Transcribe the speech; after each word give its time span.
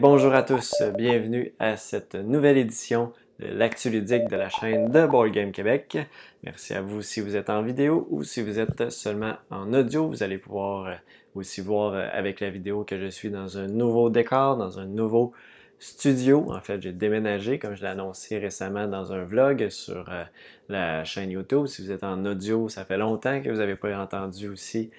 Bonjour 0.00 0.32
à 0.32 0.42
tous, 0.42 0.82
bienvenue 0.96 1.52
à 1.58 1.76
cette 1.76 2.14
nouvelle 2.14 2.56
édition 2.56 3.12
de 3.38 3.48
l'actu 3.48 3.90
ludique 3.90 4.28
de 4.30 4.36
la 4.36 4.48
chaîne 4.48 4.90
de 4.90 5.04
Board 5.04 5.30
Game 5.30 5.52
Québec. 5.52 5.98
Merci 6.42 6.72
à 6.72 6.80
vous 6.80 7.02
si 7.02 7.20
vous 7.20 7.36
êtes 7.36 7.50
en 7.50 7.60
vidéo 7.60 8.06
ou 8.08 8.24
si 8.24 8.40
vous 8.40 8.58
êtes 8.58 8.90
seulement 8.90 9.34
en 9.50 9.74
audio. 9.74 10.08
Vous 10.08 10.22
allez 10.22 10.38
pouvoir 10.38 10.86
euh, 10.86 10.94
aussi 11.34 11.60
voir 11.60 11.92
euh, 11.92 12.08
avec 12.14 12.40
la 12.40 12.48
vidéo 12.48 12.82
que 12.82 12.98
je 12.98 13.08
suis 13.08 13.28
dans 13.28 13.58
un 13.58 13.66
nouveau 13.66 14.08
décor, 14.08 14.56
dans 14.56 14.78
un 14.78 14.86
nouveau 14.86 15.34
studio. 15.78 16.50
En 16.50 16.62
fait, 16.62 16.80
j'ai 16.80 16.92
déménagé, 16.92 17.58
comme 17.58 17.74
je 17.74 17.82
l'ai 17.82 17.88
annoncé 17.88 18.38
récemment 18.38 18.88
dans 18.88 19.12
un 19.12 19.24
vlog 19.24 19.68
sur 19.68 20.08
euh, 20.08 20.24
la 20.70 21.04
chaîne 21.04 21.30
YouTube. 21.30 21.66
Si 21.66 21.84
vous 21.84 21.92
êtes 21.92 22.04
en 22.04 22.24
audio, 22.24 22.70
ça 22.70 22.86
fait 22.86 22.96
longtemps 22.96 23.42
que 23.42 23.50
vous 23.50 23.58
n'avez 23.58 23.76
pas 23.76 23.94
entendu 24.00 24.48
aussi 24.48 24.90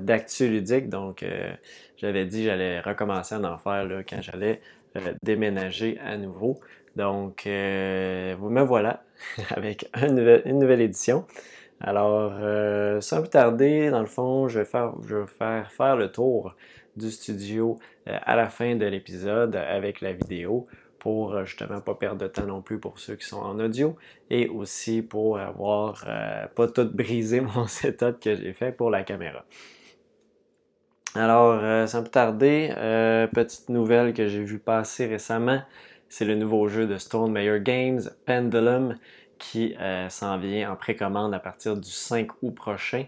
d'actu 0.00 0.48
ludique. 0.48 0.90
Donc, 0.90 1.24
j'avais 2.02 2.26
dit 2.26 2.44
j'allais 2.44 2.80
recommencer 2.80 3.34
à 3.34 3.40
en 3.40 3.56
faire 3.56 3.86
là, 3.86 4.02
quand 4.02 4.20
j'allais 4.20 4.60
euh, 4.96 5.14
déménager 5.22 5.98
à 6.04 6.16
nouveau. 6.18 6.60
Donc, 6.96 7.44
vous 7.44 8.50
me 8.50 8.60
voilà 8.60 9.02
avec 9.50 9.88
une 9.96 10.16
nouvelle, 10.58 10.82
édition. 10.82 11.24
Alors, 11.80 12.32
sans 13.02 13.22
plus 13.22 13.30
tarder, 13.30 13.88
dans 13.88 14.00
le 14.00 14.06
fond, 14.06 14.48
je 14.48 14.58
vais 14.58 14.64
faire, 14.66 14.92
faire, 15.70 15.96
le 15.96 16.12
tour 16.12 16.54
du 16.96 17.10
studio 17.10 17.78
à 18.04 18.36
la 18.36 18.50
fin 18.50 18.76
de 18.76 18.84
l'épisode 18.84 19.56
avec 19.56 20.02
la 20.02 20.12
vidéo 20.12 20.68
pour 21.02 21.34
euh, 21.34 21.44
justement 21.44 21.80
pas 21.80 21.96
perdre 21.96 22.20
de 22.22 22.28
temps 22.28 22.46
non 22.46 22.62
plus 22.62 22.78
pour 22.78 23.00
ceux 23.00 23.16
qui 23.16 23.26
sont 23.26 23.40
en 23.40 23.58
audio 23.58 23.96
et 24.30 24.46
aussi 24.46 25.02
pour 25.02 25.36
avoir 25.36 26.04
euh, 26.06 26.46
pas 26.54 26.68
tout 26.68 26.88
brisé 26.94 27.40
mon 27.56 27.66
setup 27.66 28.20
que 28.20 28.36
j'ai 28.36 28.52
fait 28.52 28.70
pour 28.70 28.88
la 28.88 29.02
caméra. 29.02 29.44
Alors, 31.14 31.60
euh, 31.62 31.86
sans 31.86 32.02
plus 32.02 32.10
tarder, 32.10 32.72
petite 33.34 33.68
nouvelle 33.68 34.14
que 34.14 34.28
j'ai 34.28 34.42
vu 34.42 34.58
passer 34.58 35.06
récemment, 35.06 35.60
c'est 36.08 36.24
le 36.24 36.34
nouveau 36.34 36.68
jeu 36.68 36.86
de 36.86 36.96
Stone 36.96 37.32
Mayer 37.32 37.60
Games, 37.60 38.00
Pendulum, 38.24 38.96
qui 39.38 39.74
s'en 40.08 40.38
vient 40.38 40.72
en 40.72 40.76
précommande 40.76 41.34
à 41.34 41.38
partir 41.38 41.76
du 41.76 41.90
5 41.90 42.28
août 42.42 42.54
prochain. 42.54 43.04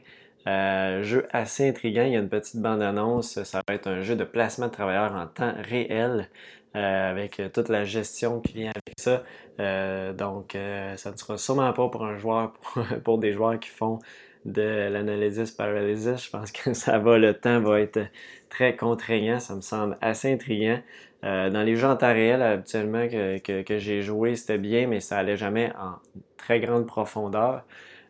jeu 0.46 1.26
assez 1.32 1.68
intriguant, 1.68 2.04
il 2.04 2.12
y 2.12 2.16
a 2.16 2.18
une 2.18 2.28
petite 2.28 2.60
bande-annonce, 2.60 3.42
ça 3.42 3.62
va 3.66 3.74
être 3.74 3.86
un 3.86 4.02
jeu 4.02 4.16
de 4.16 4.24
placement 4.24 4.66
de 4.66 4.72
travailleurs 4.72 5.14
en 5.14 5.26
temps 5.26 5.54
réel. 5.62 6.28
Euh, 6.76 7.10
avec 7.10 7.38
euh, 7.38 7.48
toute 7.48 7.68
la 7.68 7.84
gestion 7.84 8.40
qui 8.40 8.54
vient 8.54 8.72
avec 8.74 8.98
ça. 8.98 9.22
Euh, 9.60 10.12
donc, 10.12 10.56
ça 10.96 11.12
ne 11.12 11.16
sera 11.16 11.38
sûrement 11.38 11.72
pas 11.72 11.88
pour 11.88 12.04
un 12.04 12.18
joueur, 12.18 12.52
pour, 13.04 13.18
des 13.18 13.32
joueurs 13.32 13.60
qui 13.60 13.70
font 13.70 14.00
de 14.44 14.88
l'analysis 14.90 15.52
paralysis. 15.52 16.24
Je 16.24 16.30
pense 16.30 16.50
que 16.50 16.74
ça 16.74 16.98
va, 16.98 17.16
le 17.18 17.34
temps 17.34 17.60
va 17.60 17.80
être 17.80 18.00
très 18.48 18.74
contraignant. 18.74 19.38
Ça 19.38 19.54
me 19.54 19.60
semble 19.60 19.96
assez 20.00 20.32
intriguant. 20.32 20.80
dans 21.22 21.64
les 21.64 21.76
jeux 21.76 21.86
en 21.86 21.96
temps 21.96 22.12
réel, 22.12 22.42
habituellement, 22.42 23.06
que, 23.08 23.78
j'ai 23.78 24.02
joué, 24.02 24.34
c'était 24.34 24.58
bien, 24.58 24.88
mais 24.88 24.98
ça 25.00 25.18
allait 25.18 25.36
jamais 25.36 25.72
en 25.78 25.94
très 26.36 26.58
grande 26.60 26.86
profondeur. 26.86 27.62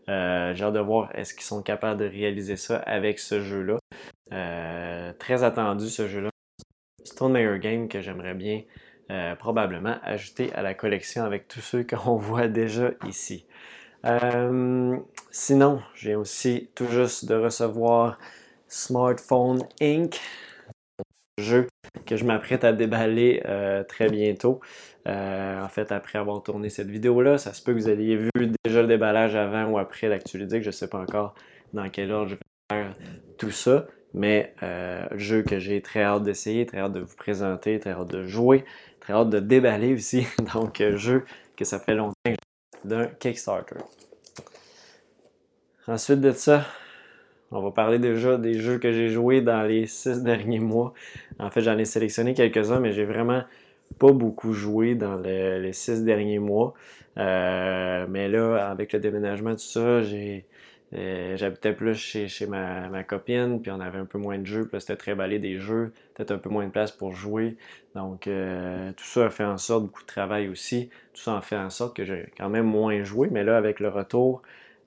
j'ai 0.08 0.12
hâte 0.64 0.72
de 0.72 0.80
voir 0.80 1.10
est-ce 1.14 1.34
qu'ils 1.34 1.44
sont 1.44 1.62
capables 1.62 2.00
de 2.00 2.06
réaliser 2.06 2.56
ça 2.56 2.78
avec 2.78 3.18
ce 3.18 3.40
jeu-là. 3.42 3.78
très 5.18 5.44
attendu 5.44 5.88
ce 5.88 6.08
jeu-là. 6.08 6.33
Stone 7.04 7.32
Mayer 7.32 7.58
Game 7.58 7.88
que 7.88 8.00
j'aimerais 8.00 8.34
bien 8.34 8.62
euh, 9.10 9.34
probablement 9.36 9.96
ajouter 10.02 10.50
à 10.54 10.62
la 10.62 10.72
collection 10.72 11.24
avec 11.24 11.46
tous 11.46 11.60
ceux 11.60 11.84
qu'on 11.88 12.16
voit 12.16 12.48
déjà 12.48 12.92
ici. 13.06 13.46
Euh, 14.06 14.96
sinon, 15.30 15.82
j'ai 15.94 16.14
aussi 16.14 16.70
tout 16.74 16.86
juste 16.86 17.26
de 17.26 17.34
recevoir 17.34 18.18
Smartphone 18.66 19.62
Inc., 19.80 20.18
jeu 21.38 21.68
que 22.06 22.16
je 22.16 22.24
m'apprête 22.24 22.64
à 22.64 22.72
déballer 22.72 23.42
euh, 23.46 23.82
très 23.84 24.08
bientôt. 24.08 24.60
en 25.06 25.68
fait, 25.68 25.92
après 25.92 26.18
avoir 26.18 26.42
tourné 26.42 26.70
cette 26.70 26.88
vidéo-là, 26.88 27.36
ça 27.36 27.52
se 27.52 27.62
peut 27.62 27.74
que 27.74 27.78
vous 27.78 27.90
ayez 27.90 28.16
vu 28.16 28.30
déjà 28.64 28.80
le 28.80 28.88
déballage 28.88 29.36
avant 29.36 29.66
ou 29.66 29.78
après 29.78 30.08
l'actualité. 30.08 30.62
Je 30.62 30.66
ne 30.66 30.72
sais 30.72 30.88
pas 30.88 30.98
encore 30.98 31.34
dans 31.74 31.88
quel 31.90 32.10
ordre 32.10 32.30
je 32.30 32.34
vais 32.36 32.40
faire 32.70 32.92
tout 33.36 33.50
ça. 33.50 33.86
Mais 34.14 34.54
euh, 34.62 35.06
jeu 35.16 35.42
que 35.42 35.58
j'ai 35.58 35.80
très 35.82 36.02
hâte 36.02 36.22
d'essayer, 36.22 36.66
très 36.66 36.78
hâte 36.78 36.92
de 36.92 37.00
vous 37.00 37.16
présenter, 37.16 37.78
très 37.78 37.90
hâte 37.90 38.10
de 38.10 38.24
jouer, 38.24 38.64
très 39.00 39.12
hâte 39.12 39.30
de 39.30 39.40
déballer 39.40 39.92
aussi. 39.92 40.26
Donc, 40.54 40.80
euh, 40.80 40.96
jeu 40.96 41.24
que 41.56 41.64
ça 41.64 41.78
fait 41.78 41.94
longtemps 41.94 42.14
que 42.24 42.88
d'un 42.88 43.06
Kickstarter. 43.06 43.76
Ensuite 45.86 46.20
de 46.20 46.30
ça, 46.30 46.64
on 47.50 47.60
va 47.60 47.70
parler 47.70 47.98
déjà 47.98 48.38
des 48.38 48.54
jeux 48.54 48.78
que 48.78 48.92
j'ai 48.92 49.08
joués 49.08 49.40
dans 49.40 49.62
les 49.62 49.86
six 49.86 50.22
derniers 50.22 50.60
mois. 50.60 50.94
En 51.38 51.50
fait, 51.50 51.60
j'en 51.60 51.76
ai 51.76 51.84
sélectionné 51.84 52.34
quelques-uns, 52.34 52.80
mais 52.80 52.92
j'ai 52.92 53.04
vraiment 53.04 53.42
pas 53.98 54.12
beaucoup 54.12 54.52
joué 54.52 54.94
dans 54.94 55.16
les 55.16 55.72
six 55.72 56.04
derniers 56.04 56.38
mois. 56.38 56.74
Euh, 57.16 58.06
mais 58.08 58.28
là, 58.28 58.68
avec 58.68 58.92
le 58.92 59.00
déménagement, 59.00 59.52
tout 59.52 59.58
ça, 59.58 60.02
j'ai 60.02 60.46
j'habitais 60.94 61.72
plus 61.72 61.94
chez, 61.94 62.28
chez 62.28 62.46
ma, 62.46 63.02
copine, 63.04 63.60
puis 63.60 63.70
on 63.72 63.80
avait 63.80 63.98
un 63.98 64.04
peu 64.04 64.18
moins 64.18 64.38
de 64.38 64.46
jeux, 64.46 64.66
puis 64.66 64.80
c'était 64.80 64.96
très 64.96 65.14
balé 65.14 65.38
des 65.38 65.58
jeux, 65.58 65.92
peut-être 66.14 66.30
un 66.30 66.38
peu 66.38 66.48
moins 66.48 66.66
de 66.66 66.70
place 66.70 66.92
pour 66.92 67.14
jouer. 67.14 67.56
Donc, 67.94 68.26
euh, 68.26 68.92
tout 68.92 69.04
ça 69.04 69.26
a 69.26 69.30
fait 69.30 69.44
en 69.44 69.58
sorte, 69.58 69.84
beaucoup 69.84 70.02
de 70.02 70.06
travail 70.06 70.48
aussi, 70.48 70.90
tout 71.12 71.20
ça 71.20 71.36
a 71.36 71.40
fait 71.40 71.56
en 71.56 71.70
sorte 71.70 71.96
que 71.96 72.04
j'ai 72.04 72.28
quand 72.36 72.48
même 72.48 72.66
moins 72.66 73.02
joué, 73.02 73.28
mais 73.30 73.42
là, 73.42 73.56
avec 73.56 73.80
le 73.80 73.88
retour, 73.88 74.42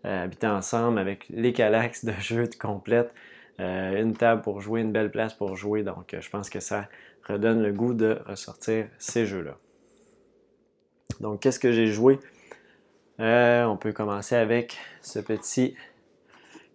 euh, 0.05 0.23
habiter 0.23 0.47
ensemble, 0.47 0.99
avec 0.99 1.25
les 1.29 1.51
calax 1.51 2.05
de 2.05 2.13
jeux 2.19 2.47
de 2.47 2.55
complète, 2.55 3.13
une 3.59 4.13
table 4.13 4.43
pour 4.43 4.61
jouer, 4.61 4.81
une 4.81 4.91
belle 4.91 5.09
place 5.09 5.33
pour 5.33 5.55
jouer, 5.55 5.81
donc 5.81 6.15
je 6.17 6.29
pense 6.29 6.47
que 6.49 6.59
ça 6.59 6.87
redonne 7.27 7.63
le 7.63 7.73
goût 7.73 7.95
de 7.95 8.19
ressortir 8.27 8.85
ces 8.99 9.25
jeux-là. 9.25 9.57
Donc, 11.21 11.41
qu'est-ce 11.41 11.59
que 11.59 11.71
j'ai 11.71 11.87
joué? 11.87 12.19
on 13.19 13.77
peut 13.77 13.93
commencer 13.93 14.35
avec 14.35 14.77
ce 15.01 15.17
petit 15.17 15.75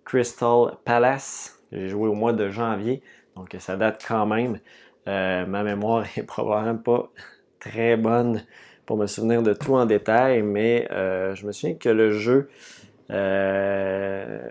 Crystal 0.04 0.76
Palace. 0.84 1.58
J'ai 1.72 1.88
joué 1.88 2.08
au 2.08 2.14
mois 2.14 2.32
de 2.32 2.50
janvier, 2.50 3.02
donc 3.36 3.54
ça 3.58 3.76
date 3.76 4.04
quand 4.06 4.26
même. 4.26 4.58
Euh, 5.08 5.46
ma 5.46 5.62
mémoire 5.62 6.04
est 6.16 6.22
probablement 6.22 6.76
pas 6.78 7.10
très 7.60 7.96
bonne 7.96 8.44
pour 8.86 8.96
me 8.96 9.06
souvenir 9.06 9.42
de 9.42 9.52
tout 9.52 9.74
en 9.74 9.86
détail, 9.86 10.42
mais 10.42 10.88
euh, 10.90 11.34
je 11.34 11.46
me 11.46 11.52
souviens 11.52 11.76
que 11.76 11.88
le 11.88 12.12
jeu 12.12 12.50
euh, 13.10 14.48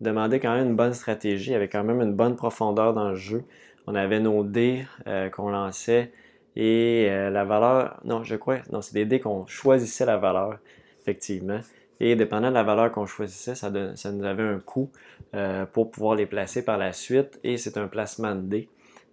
demandait 0.00 0.40
quand 0.40 0.54
même 0.54 0.68
une 0.68 0.76
bonne 0.76 0.94
stratégie, 0.94 1.54
avait 1.54 1.68
quand 1.68 1.84
même 1.84 2.00
une 2.00 2.14
bonne 2.14 2.36
profondeur 2.36 2.94
dans 2.94 3.10
le 3.10 3.16
jeu. 3.16 3.44
On 3.86 3.94
avait 3.94 4.20
nos 4.20 4.44
dés 4.44 4.84
qu'on 5.32 5.48
lançait 5.48 6.12
et 6.54 7.08
la 7.08 7.44
valeur, 7.44 7.98
non, 8.04 8.22
je 8.22 8.36
crois, 8.36 8.58
non, 8.70 8.82
c'est 8.82 8.94
des 8.94 9.04
dés 9.04 9.18
qu'on 9.18 9.46
choisissait 9.46 10.04
la 10.04 10.16
valeur, 10.16 10.58
effectivement. 11.00 11.60
Et 12.00 12.16
dépendant 12.16 12.48
de 12.48 12.54
la 12.54 12.62
valeur 12.62 12.90
qu'on 12.90 13.04
choisissait, 13.04 13.54
ça, 13.54 13.70
nous 13.70 14.24
avait 14.24 14.42
un 14.42 14.58
coût 14.58 14.90
euh, 15.34 15.66
pour 15.66 15.90
pouvoir 15.90 16.14
les 16.14 16.24
placer 16.24 16.64
par 16.64 16.78
la 16.78 16.94
suite. 16.94 17.38
Et 17.44 17.58
c'est 17.58 17.76
un 17.76 17.88
placement 17.88 18.34
de 18.34 18.40
dés. 18.40 18.68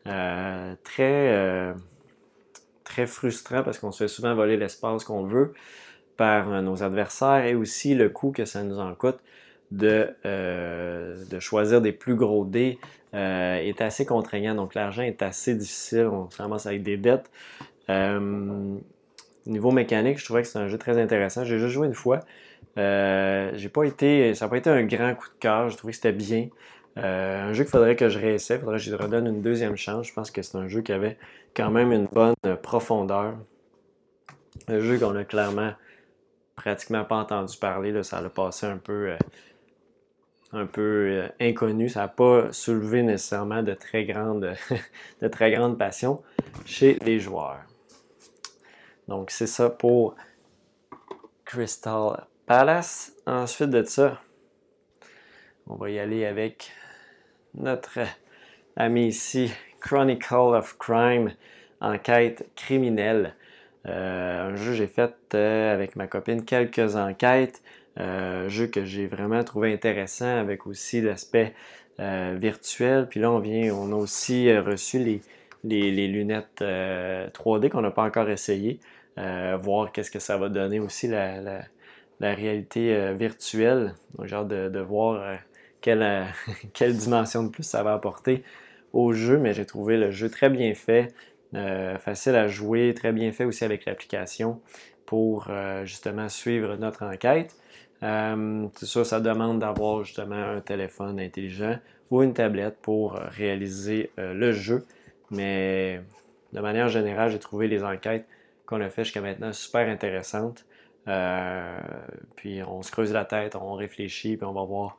Euh, 0.07 0.73
très, 0.85 1.33
euh, 1.33 1.73
très 2.85 3.05
frustrant 3.05 3.61
parce 3.61 3.77
qu'on 3.77 3.91
se 3.91 4.05
fait 4.05 4.07
souvent 4.07 4.33
voler 4.33 4.55
l'espace 4.55 5.03
qu'on 5.03 5.23
veut 5.23 5.53
par 6.15 6.61
nos 6.61 6.81
adversaires 6.81 7.45
et 7.45 7.55
aussi 7.55 7.93
le 7.93 8.07
coût 8.09 8.31
que 8.31 8.45
ça 8.45 8.63
nous 8.63 8.79
en 8.79 8.95
coûte 8.95 9.19
de, 9.69 10.09
de 10.23 11.39
choisir 11.39 11.81
des 11.81 11.91
plus 11.91 12.15
gros 12.15 12.45
dés 12.45 12.79
est 13.13 13.81
assez 13.81 14.05
contraignant. 14.05 14.55
Donc 14.55 14.73
l'argent 14.73 15.03
est 15.03 15.21
assez 15.21 15.53
difficile. 15.53 16.07
On 16.07 16.29
ramasse 16.37 16.65
avec 16.65 16.81
des 16.81 16.97
dettes. 16.97 17.29
niveau 19.45 19.71
mécanique, 19.71 20.17
je 20.17 20.25
trouvais 20.25 20.41
que 20.41 20.47
c'est 20.47 20.57
un 20.57 20.69
jeu 20.69 20.79
très 20.79 20.99
intéressant. 20.99 21.43
J'ai 21.43 21.59
juste 21.59 21.73
joué 21.73 21.85
une 21.85 21.93
fois. 21.93 22.21
Euh, 22.77 23.51
j'ai 23.55 23.69
pas 23.69 23.83
été, 23.83 24.35
ça 24.35 24.45
n'a 24.45 24.49
pas 24.49 24.57
été 24.57 24.69
un 24.69 24.83
grand 24.83 25.15
coup 25.15 25.29
de 25.29 25.39
cœur. 25.39 25.69
Je 25.69 25.77
trouvais 25.77 25.91
que 25.91 25.97
c'était 25.97 26.11
bien. 26.11 26.49
Euh, 26.97 27.49
un 27.49 27.53
jeu 27.53 27.63
qu'il 27.63 27.71
faudrait 27.71 27.95
que 27.95 28.09
je 28.09 28.19
réessaie, 28.19 28.55
il 28.55 28.59
faudrait 28.59 28.77
que 28.77 28.83
je 28.83 28.89
lui 28.89 29.01
redonne 29.01 29.27
une 29.27 29.41
deuxième 29.41 29.75
chance. 29.75 30.07
Je 30.07 30.13
pense 30.13 30.31
que 30.31 30.41
c'est 30.41 30.57
un 30.57 30.67
jeu 30.67 30.81
qui 30.81 30.91
avait 30.91 31.17
quand 31.55 31.71
même 31.71 31.91
une 31.91 32.05
bonne 32.05 32.35
profondeur. 32.61 33.35
Un 34.67 34.79
jeu 34.79 34.97
qu'on 34.99 35.15
a 35.15 35.23
clairement 35.23 35.73
pratiquement 36.55 37.03
pas 37.03 37.17
entendu 37.17 37.57
parler. 37.57 37.91
Là, 37.91 38.03
ça 38.03 38.17
a 38.17 38.29
passé 38.29 38.65
un 38.65 38.77
peu, 38.77 39.11
euh, 39.11 39.17
un 40.53 40.65
peu 40.65 41.23
inconnu. 41.39 41.89
Ça 41.89 42.01
n'a 42.01 42.07
pas 42.07 42.51
soulevé 42.51 43.03
nécessairement 43.03 43.63
de 43.63 43.73
très 43.73 44.05
grande, 44.05 44.55
de 45.21 45.27
très 45.27 45.55
chez 46.65 46.97
les 47.03 47.19
joueurs. 47.19 47.61
Donc 49.07 49.31
c'est 49.31 49.47
ça 49.47 49.69
pour 49.69 50.15
Crystal 51.45 52.27
Palace. 52.47 53.11
Ensuite 53.25 53.71
de 53.71 53.83
ça, 53.83 54.21
on 55.67 55.75
va 55.75 55.89
y 55.89 55.99
aller 55.99 56.25
avec 56.25 56.71
notre 57.53 57.99
ami 58.77 59.07
ici, 59.07 59.51
Chronicle 59.81 60.55
of 60.55 60.77
Crime, 60.77 61.33
enquête 61.81 62.49
criminelle. 62.55 63.35
Euh, 63.85 64.47
un 64.47 64.55
jeu 64.55 64.71
que 64.71 64.77
j'ai 64.77 64.87
fait 64.87 65.13
euh, 65.35 65.73
avec 65.73 65.97
ma 65.97 66.07
copine 66.07 66.45
quelques 66.45 66.95
enquêtes. 66.95 67.61
Euh, 67.99 68.45
un 68.45 68.47
jeu 68.47 68.67
que 68.67 68.85
j'ai 68.85 69.07
vraiment 69.07 69.43
trouvé 69.43 69.73
intéressant 69.73 70.37
avec 70.37 70.67
aussi 70.67 71.01
l'aspect 71.01 71.53
virtuel. 71.99 73.07
Puis 73.09 73.19
là, 73.19 73.29
on 73.29 73.39
vient, 73.39 73.73
on 73.73 73.91
a 73.91 73.95
aussi 73.95 74.55
reçu 74.57 75.21
les, 75.63 76.07
lunettes 76.07 76.61
3D 76.61 77.69
qu'on 77.69 77.81
n'a 77.81 77.91
pas 77.91 78.03
encore 78.03 78.29
essayé. 78.29 78.79
voir 79.17 79.91
qu'est-ce 79.91 80.11
que 80.11 80.19
ça 80.19 80.37
va 80.37 80.47
donner 80.47 80.79
aussi 80.79 81.09
réalité 82.21 83.13
virtuelle. 83.13 83.93
Donc, 84.17 84.27
j'ai 84.27 84.35
hâte 84.35 84.47
de, 84.47 84.79
voir 84.79 85.37
quelle, 85.81 86.25
quelle 86.73 86.95
dimension 86.95 87.43
de 87.43 87.49
plus 87.49 87.63
ça 87.63 87.83
va 87.83 87.93
apporter 87.93 88.43
au 88.93 89.13
jeu, 89.13 89.37
mais 89.37 89.53
j'ai 89.53 89.65
trouvé 89.65 89.97
le 89.97 90.11
jeu 90.11 90.29
très 90.29 90.49
bien 90.49 90.73
fait, 90.73 91.13
facile 91.99 92.35
à 92.35 92.47
jouer, 92.47 92.93
très 92.95 93.11
bien 93.11 93.31
fait 93.31 93.45
aussi 93.45 93.63
avec 93.63 93.85
l'application 93.85 94.59
pour 95.05 95.51
justement 95.85 96.29
suivre 96.29 96.75
notre 96.75 97.03
enquête. 97.03 97.55
Euh, 98.03 98.67
c'est 98.75 98.85
sûr, 98.85 99.05
ça 99.05 99.19
demande 99.19 99.59
d'avoir 99.59 100.03
justement 100.03 100.35
un 100.35 100.61
téléphone 100.61 101.19
intelligent 101.19 101.77
ou 102.11 102.21
une 102.21 102.33
tablette 102.33 102.77
pour 102.81 103.15
euh, 103.15 103.25
réaliser 103.29 104.11
euh, 104.19 104.33
le 104.33 104.51
jeu. 104.51 104.85
Mais 105.31 106.01
de 106.53 106.59
manière 106.59 106.89
générale, 106.89 107.31
j'ai 107.31 107.39
trouvé 107.39 107.67
les 107.67 107.83
enquêtes 107.83 108.27
qu'on 108.65 108.81
a 108.81 108.89
fait 108.89 109.03
jusqu'à 109.03 109.21
maintenant 109.21 109.51
super 109.51 109.89
intéressantes. 109.89 110.65
Puis 112.35 112.61
on 112.63 112.81
se 112.81 112.91
creuse 112.91 113.13
la 113.13 113.25
tête, 113.25 113.55
on 113.55 113.73
réfléchit, 113.73 114.37
puis 114.37 114.45
on 114.45 114.53
va 114.53 114.63
voir 114.63 114.97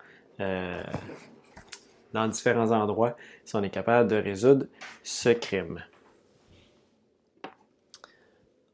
dans 2.12 2.28
différents 2.28 2.70
endroits 2.70 3.16
si 3.44 3.56
on 3.56 3.62
est 3.62 3.70
capable 3.70 4.10
de 4.10 4.16
résoudre 4.16 4.66
ce 5.02 5.30
crime. 5.30 5.82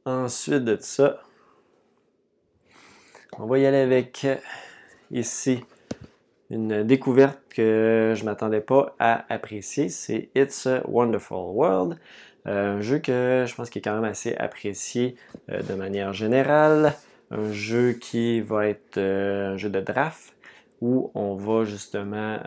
Ensuite 0.07 0.65
de 0.65 0.77
ça, 0.81 1.23
on 3.39 3.47
va 3.47 3.59
y 3.59 3.67
aller 3.67 3.79
avec 3.79 4.25
euh, 4.25 4.37
ici 5.11 5.65
une 6.51 6.83
découverte 6.83 7.41
que 7.49 8.13
je 8.15 8.21
ne 8.21 8.27
m'attendais 8.27 8.61
pas 8.61 8.95
à 8.99 9.25
apprécier. 9.33 9.89
C'est 9.89 10.29
It's 10.35 10.67
a 10.67 10.83
Wonderful 10.87 11.55
World. 11.55 11.99
Euh, 12.47 12.77
un 12.77 12.81
jeu 12.83 12.99
que 12.99 13.45
je 13.49 13.55
pense 13.55 13.71
qui 13.71 13.79
est 13.79 13.83
quand 13.83 13.95
même 13.95 14.05
assez 14.05 14.37
apprécié 14.37 15.17
euh, 15.51 15.63
de 15.63 15.75
manière 15.75 16.13
générale. 16.13 16.95
Un 17.31 17.53
jeu 17.53 17.93
qui 17.93 18.41
va 18.41 18.69
être 18.69 18.99
un 18.99 19.57
jeu 19.57 19.71
de 19.71 19.81
draft 19.81 20.35
où 20.81 21.11
on 21.15 21.35
va 21.35 21.65
justement 21.65 22.39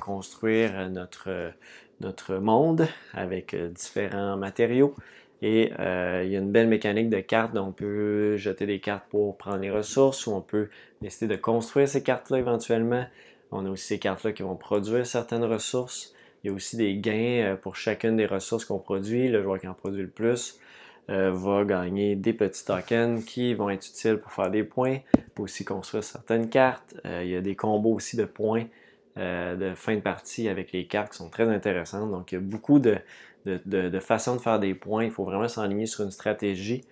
construire 0.00 0.88
notre, 0.90 1.52
notre 2.00 2.36
monde 2.36 2.88
avec 3.12 3.54
différents 3.54 4.36
matériaux. 4.36 4.94
Et 5.42 5.72
euh, 5.78 6.22
il 6.24 6.32
y 6.32 6.36
a 6.36 6.38
une 6.38 6.50
belle 6.50 6.68
mécanique 6.68 7.10
de 7.10 7.20
cartes, 7.20 7.54
on 7.54 7.70
peut 7.70 8.34
jeter 8.38 8.64
des 8.64 8.80
cartes 8.80 9.04
pour 9.10 9.36
prendre 9.36 9.58
les 9.58 9.70
ressources 9.70 10.26
ou 10.26 10.32
on 10.32 10.40
peut 10.40 10.70
décider 11.02 11.36
de 11.36 11.38
construire 11.38 11.86
ces 11.86 12.02
cartes-là 12.02 12.38
éventuellement. 12.38 13.04
On 13.52 13.66
a 13.66 13.68
aussi 13.68 13.84
ces 13.88 13.98
cartes-là 13.98 14.32
qui 14.32 14.42
vont 14.42 14.56
produire 14.56 15.06
certaines 15.06 15.44
ressources. 15.44 16.14
Il 16.42 16.46
y 16.46 16.50
a 16.50 16.54
aussi 16.54 16.78
des 16.78 16.96
gains 16.96 17.42
euh, 17.42 17.56
pour 17.56 17.76
chacune 17.76 18.16
des 18.16 18.24
ressources 18.24 18.64
qu'on 18.64 18.78
produit. 18.78 19.28
Le 19.28 19.42
joueur 19.42 19.60
qui 19.60 19.68
en 19.68 19.74
produit 19.74 20.00
le 20.00 20.08
plus 20.08 20.58
euh, 21.10 21.30
va 21.32 21.64
gagner 21.64 22.16
des 22.16 22.32
petits 22.32 22.64
tokens 22.64 23.24
qui 23.24 23.54
vont 23.54 23.70
être 23.70 23.86
utiles 23.86 24.16
pour 24.16 24.32
faire 24.32 24.50
des 24.50 24.64
points. 24.64 24.98
Peut 25.34 25.42
aussi 25.42 25.64
construire 25.64 26.04
certaines 26.04 26.48
cartes. 26.48 26.94
il 27.04 27.28
y 27.28 27.36
a 27.36 27.40
des 27.40 27.56
combos 27.56 27.94
aussi 27.94 28.16
de 28.16 28.24
points 28.24 28.66
de 29.16 29.72
fin 29.76 29.94
de 29.94 30.00
partie 30.00 30.48
avec 30.48 30.72
les 30.72 30.86
cartes 30.86 31.12
qui 31.12 31.18
sont 31.18 31.28
très 31.28 31.48
intéressantes. 31.48 32.10
Donc 32.10 32.32
il 32.32 32.36
y 32.36 32.38
a 32.38 32.40
beaucoup 32.40 32.78
de, 32.80 32.96
de, 33.44 34.00
façon 34.00 34.36
de 34.36 34.40
faire 34.40 34.58
des 34.58 34.74
points. 34.74 35.04
Il 35.04 35.10
faut 35.10 35.24
vraiment 35.24 35.48
s'enligner 35.48 35.86
sur 35.86 36.04
une 36.04 36.10
stratégie. 36.10 36.82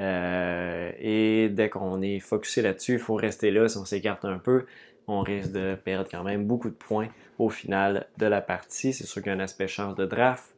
Euh, 0.00 0.92
et 0.98 1.48
dès 1.48 1.68
qu'on 1.68 2.00
est 2.02 2.20
focusé 2.20 2.62
là-dessus, 2.62 2.94
il 2.94 2.98
faut 2.98 3.14
rester 3.14 3.50
là. 3.50 3.68
Si 3.68 3.78
on 3.78 3.84
s'écarte 3.84 4.24
un 4.24 4.38
peu, 4.38 4.64
on 5.06 5.20
risque 5.20 5.52
de 5.52 5.74
perdre 5.74 6.08
quand 6.10 6.22
même 6.22 6.46
beaucoup 6.46 6.68
de 6.68 6.74
points 6.74 7.08
au 7.38 7.48
final 7.48 8.06
de 8.18 8.26
la 8.26 8.40
partie. 8.40 8.92
C'est 8.92 9.06
sûr 9.06 9.22
qu'il 9.22 9.30
y 9.30 9.34
a 9.34 9.38
un 9.38 9.40
aspect 9.40 9.68
chance 9.68 9.96
de 9.96 10.06
draft. 10.06 10.54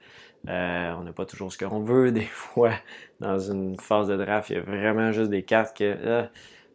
Euh, 0.49 0.93
on 0.99 1.03
n'a 1.03 1.13
pas 1.13 1.27
toujours 1.27 1.53
ce 1.53 1.59
qu'on 1.59 1.81
veut. 1.81 2.13
Des 2.13 2.21
fois, 2.23 2.73
dans 3.21 3.39
une 3.39 3.79
phase 3.79 4.09
de 4.09 4.17
draft, 4.17 4.51
il 4.51 4.57
y 4.57 4.59
a 4.59 4.63
vraiment 4.63 5.13
juste 5.13 5.31
des 5.31 5.43
cartes 5.43 5.77
qui 5.77 5.85
euh, 5.85 6.23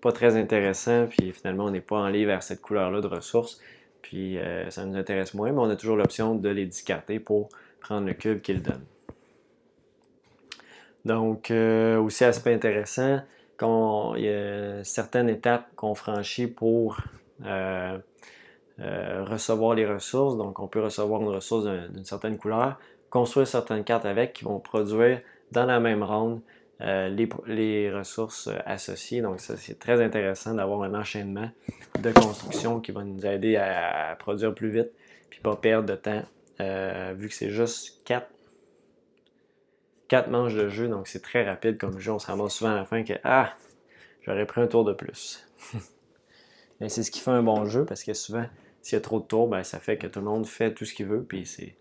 pas 0.01 0.11
très 0.11 0.35
intéressantes. 0.35 1.09
Puis 1.09 1.31
finalement, 1.31 1.65
on 1.65 1.71
n'est 1.71 1.81
pas 1.81 2.09
ligne 2.09 2.27
vers 2.27 2.43
cette 2.43 2.61
couleur-là 2.61 3.01
de 3.01 3.07
ressources. 3.07 3.59
Puis 4.01 4.37
ça 4.69 4.85
nous 4.85 4.95
intéresse 4.95 5.33
moins, 5.33 5.51
mais 5.51 5.57
on 5.57 5.69
a 5.69 5.75
toujours 5.75 5.95
l'option 5.95 6.35
de 6.35 6.49
les 6.49 6.67
discarter 6.67 7.19
pour 7.19 7.49
prendre 7.79 8.05
le 8.05 8.13
cube 8.13 8.41
qu'il 8.41 8.61
donne. 8.61 8.83
Donc, 11.05 11.51
euh, 11.51 11.99
aussi 11.99 12.25
aspect 12.25 12.53
intéressant, 12.53 13.19
il 13.61 14.23
y 14.23 14.29
a 14.29 14.83
certaines 14.83 15.29
étapes 15.29 15.67
qu'on 15.75 15.93
franchit 15.93 16.47
pour 16.47 16.97
euh, 17.45 17.97
euh, 18.79 19.23
recevoir 19.23 19.75
les 19.75 19.85
ressources. 19.85 20.35
Donc, 20.35 20.59
on 20.59 20.67
peut 20.67 20.81
recevoir 20.81 21.21
une 21.21 21.29
ressource 21.29 21.65
d'une 21.65 22.05
certaine 22.05 22.37
couleur, 22.37 22.79
construire 23.15 23.47
certaines 23.47 23.85
cartes 23.85 24.03
avec 24.03 24.33
qui 24.33 24.43
vont 24.43 24.59
produire 24.59 25.21
dans 25.53 25.65
la 25.65 25.79
même 25.79 26.03
ronde 26.03 26.41
les, 26.81 27.89
ressources 27.89 28.49
associées. 28.65 29.21
Donc, 29.21 29.39
ça, 29.39 29.55
c'est 29.55 29.79
très 29.79 30.03
intéressant 30.03 30.53
d'avoir 30.53 30.83
un 30.83 30.93
enchaînement 30.93 31.49
de 31.97 32.11
construction 32.11 32.81
qui 32.81 32.91
va 32.91 33.05
nous 33.05 33.25
aider 33.25 33.55
à 33.55 34.17
produire 34.19 34.53
plus 34.53 34.69
vite 34.69 34.91
puis 35.29 35.39
pas 35.39 35.55
perdre 35.55 35.87
de 35.87 35.95
temps 35.95 36.23
euh, 36.59 37.13
vu 37.15 37.29
que 37.29 37.33
c'est 37.33 37.51
juste 37.51 38.03
4, 38.03 38.27
manches 40.29 40.53
de 40.53 40.67
jeu, 40.67 40.89
donc 40.89 41.07
c'est 41.07 41.21
très 41.21 41.45
rapide 41.47 41.77
comme 41.77 41.97
jeu. 41.99 42.11
On 42.11 42.19
se 42.19 42.27
ramasse 42.27 42.55
souvent 42.55 42.71
à 42.71 42.75
la 42.75 42.83
fin 42.83 43.01
que 43.05 43.13
Ah, 43.23 43.53
j'aurais 44.23 44.45
pris 44.45 44.59
un 44.59 44.67
tour 44.67 44.83
de 44.83 44.91
plus. 44.91 45.47
Mais 46.81 46.89
c'est 46.89 47.01
ce 47.01 47.11
qui 47.11 47.21
fait 47.21 47.31
un 47.31 47.43
bon 47.43 47.63
jeu 47.63 47.85
parce 47.85 48.03
que 48.03 48.13
souvent, 48.13 48.45
s'il 48.81 48.97
y 48.97 48.99
a 48.99 49.01
trop 49.01 49.21
de 49.21 49.25
tours, 49.25 49.47
ben, 49.47 49.63
ça 49.63 49.79
fait 49.79 49.97
que 49.97 50.07
tout 50.07 50.19
le 50.19 50.25
monde 50.25 50.45
fait 50.45 50.73
tout 50.73 50.83
ce 50.83 50.93
qu'il 50.93 51.05
veut, 51.05 51.23
puis 51.23 51.45
c'est 51.45 51.77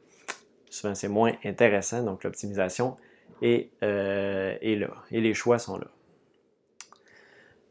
souvent 0.75 0.95
c'est 0.95 1.09
moins 1.09 1.33
intéressant. 1.45 2.03
Donc 2.03 2.25
l'optimisation 2.25 2.97
est, 3.43 3.71
euh, 3.83 4.57
là 4.63 4.89
et 5.11 5.21
les 5.21 5.35
choix 5.35 5.59
sont 5.59 5.79
là. 5.79 5.87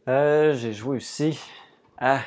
Euh, 0.07 0.53
j'ai 0.53 0.73
joué 0.73 0.97
aussi 0.97 1.39
à 1.97 2.21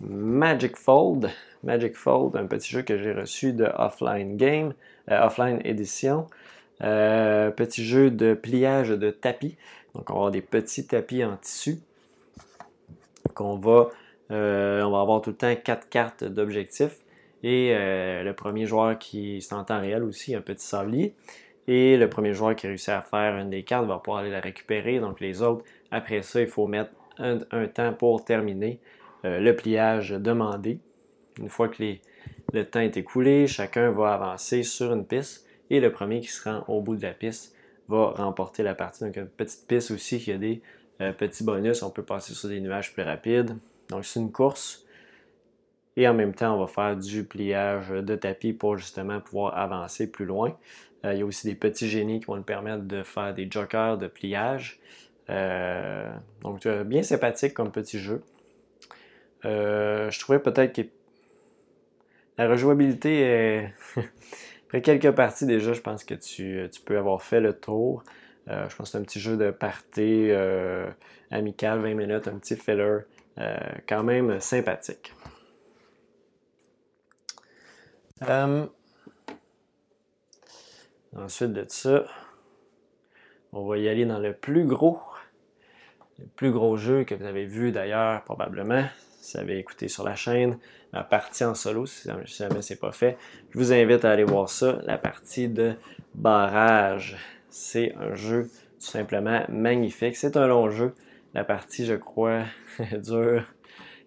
Magic 0.00 0.76
Fold. 0.76 1.30
Magic 1.62 1.94
Fold, 1.94 2.36
un 2.36 2.46
petit 2.46 2.70
jeu 2.70 2.82
que 2.82 2.96
j'ai 2.96 3.12
reçu 3.12 3.52
de 3.52 3.64
Offline 3.76 4.36
Game, 4.36 4.72
euh, 5.10 5.26
Offline 5.26 5.60
Edition. 5.64 6.26
Petit 6.78 7.84
jeu 7.84 8.10
de 8.10 8.32
pliage 8.32 8.88
de 8.88 9.10
tapis. 9.10 9.58
Donc, 9.94 10.08
on 10.08 10.14
va 10.14 10.18
avoir 10.18 10.30
des 10.30 10.40
petits 10.40 10.86
tapis 10.86 11.22
en 11.22 11.36
tissu 11.36 11.76
qu'on 13.34 13.56
va, 13.58 13.90
on 14.30 14.90
va 14.90 15.00
avoir 15.00 15.20
tout 15.20 15.28
le 15.28 15.36
temps 15.36 15.54
quatre 15.56 15.90
cartes 15.90 16.24
d'objectifs. 16.24 16.96
Et 17.42 17.72
le 17.72 18.32
premier 18.32 18.66
joueur 18.66 18.98
qui, 18.98 19.40
c'est 19.40 19.54
en 19.54 19.64
temps 19.64 19.80
réel 19.80 20.02
aussi, 20.04 20.34
un 20.34 20.40
petit 20.40 20.66
sablier. 20.66 21.14
Et 21.66 21.96
le 21.96 22.08
premier 22.10 22.34
joueur 22.34 22.54
qui 22.54 22.66
réussit 22.66 22.90
à 22.90 23.00
faire 23.00 23.36
une 23.36 23.50
des 23.50 23.62
cartes 23.62 23.86
va 23.86 23.98
pouvoir 23.98 24.22
aller 24.22 24.30
la 24.30 24.40
récupérer. 24.40 25.00
Donc, 25.00 25.20
les 25.20 25.40
autres, 25.40 25.64
après 25.90 26.22
ça, 26.22 26.40
il 26.40 26.48
faut 26.48 26.66
mettre 26.66 26.90
un 27.18 27.66
temps 27.66 27.94
pour 27.94 28.24
terminer 28.24 28.78
le 29.24 29.52
pliage 29.52 30.10
demandé. 30.10 30.80
Une 31.38 31.48
fois 31.48 31.68
que 31.68 31.82
le 32.52 32.64
temps 32.64 32.80
est 32.80 32.96
écoulé, 32.96 33.46
chacun 33.46 33.90
va 33.90 34.14
avancer 34.14 34.62
sur 34.62 34.92
une 34.92 35.06
piste 35.06 35.46
et 35.70 35.80
le 35.80 35.92
premier 35.92 36.20
qui 36.20 36.28
se 36.28 36.48
rend 36.48 36.64
au 36.68 36.80
bout 36.80 36.96
de 36.96 37.02
la 37.02 37.12
piste 37.12 37.54
va 37.88 38.10
remporter 38.10 38.62
la 38.62 38.74
partie. 38.74 39.04
Donc, 39.04 39.16
une 39.16 39.28
petite 39.28 39.66
piste 39.66 39.90
aussi 39.90 40.18
qui 40.18 40.32
a 40.32 40.38
des 40.38 40.62
euh, 41.00 41.12
petits 41.12 41.44
bonus. 41.44 41.82
On 41.82 41.90
peut 41.90 42.02
passer 42.02 42.34
sur 42.34 42.48
des 42.48 42.60
nuages 42.60 42.92
plus 42.92 43.02
rapides. 43.02 43.56
Donc, 43.88 44.04
c'est 44.04 44.20
une 44.20 44.32
course. 44.32 44.84
Et 45.96 46.06
en 46.08 46.14
même 46.14 46.34
temps, 46.34 46.56
on 46.56 46.60
va 46.60 46.66
faire 46.66 46.96
du 46.96 47.24
pliage 47.24 47.90
de 47.90 48.16
tapis 48.16 48.52
pour 48.52 48.76
justement 48.76 49.20
pouvoir 49.20 49.58
avancer 49.58 50.10
plus 50.10 50.24
loin. 50.24 50.56
Euh, 51.04 51.14
il 51.14 51.18
y 51.20 51.22
a 51.22 51.26
aussi 51.26 51.46
des 51.46 51.54
petits 51.54 51.88
génies 51.88 52.20
qui 52.20 52.26
vont 52.26 52.36
nous 52.36 52.42
permettre 52.42 52.84
de 52.84 53.02
faire 53.02 53.34
des 53.34 53.48
jokers 53.50 53.98
de 53.98 54.06
pliage. 54.06 54.80
Euh, 55.28 56.10
donc, 56.42 56.66
bien 56.66 57.02
sympathique 57.02 57.54
comme 57.54 57.70
petit 57.70 57.98
jeu. 57.98 58.22
je 59.44 60.20
trouvais 60.20 60.38
peut-être 60.38 60.72
qu'il 60.72 60.88
la 62.40 62.48
rejouabilité 62.48 63.20
est. 63.20 63.74
Après 64.66 64.80
quelques 64.80 65.10
parties 65.10 65.44
déjà, 65.44 65.74
je 65.74 65.80
pense 65.82 66.04
que 66.04 66.14
tu, 66.14 66.66
peux 66.86 66.96
avoir 66.96 67.20
fait 67.20 67.40
le 67.40 67.52
tour. 67.52 68.02
Euh, 68.48 68.66
je 68.68 68.76
pense 68.76 68.88
que 68.88 68.92
c'est 68.92 68.98
un 68.98 69.02
petit 69.02 69.20
jeu 69.20 69.36
de 69.36 69.50
party 69.50 70.28
euh, 70.30 70.88
amical, 71.30 71.80
20 71.80 71.94
minutes, 71.94 72.28
un 72.28 72.38
petit 72.38 72.56
filler, 72.56 73.00
euh, 73.38 73.56
quand 73.86 74.02
même 74.04 74.40
sympathique. 74.40 75.12
Ensuite 81.16 81.52
de 81.52 81.64
ça, 81.68 82.04
on 83.52 83.66
va 83.66 83.78
y 83.78 83.88
aller 83.88 84.04
dans 84.04 84.18
le 84.18 84.32
plus 84.32 84.64
gros, 84.64 85.00
le 86.18 86.26
plus 86.36 86.52
gros 86.52 86.76
jeu 86.76 87.04
que 87.04 87.14
vous 87.14 87.24
avez 87.24 87.46
vu 87.46 87.72
d'ailleurs 87.72 88.22
probablement, 88.24 88.84
si 89.20 89.36
vous 89.36 89.42
avez 89.42 89.58
écouté 89.58 89.88
sur 89.88 90.04
la 90.04 90.14
chaîne, 90.14 90.58
ma 90.92 91.02
partie 91.02 91.44
en 91.44 91.54
solo, 91.54 91.86
si 91.86 92.08
jamais 92.26 92.62
c'est 92.62 92.80
pas 92.80 92.92
fait, 92.92 93.16
je 93.50 93.58
vous 93.58 93.72
invite 93.72 94.04
à 94.04 94.10
aller 94.10 94.24
voir 94.24 94.48
ça, 94.48 94.80
la 94.84 94.98
partie 94.98 95.48
de 95.48 95.74
barrage. 96.14 97.16
C'est 97.48 97.94
un 97.96 98.14
jeu 98.14 98.50
tout 98.80 98.86
simplement 98.86 99.42
magnifique. 99.48 100.16
C'est 100.16 100.36
un 100.36 100.46
long 100.46 100.70
jeu. 100.70 100.94
La 101.34 101.44
partie, 101.44 101.84
je 101.84 101.94
crois, 101.94 102.44
dure 102.92 103.44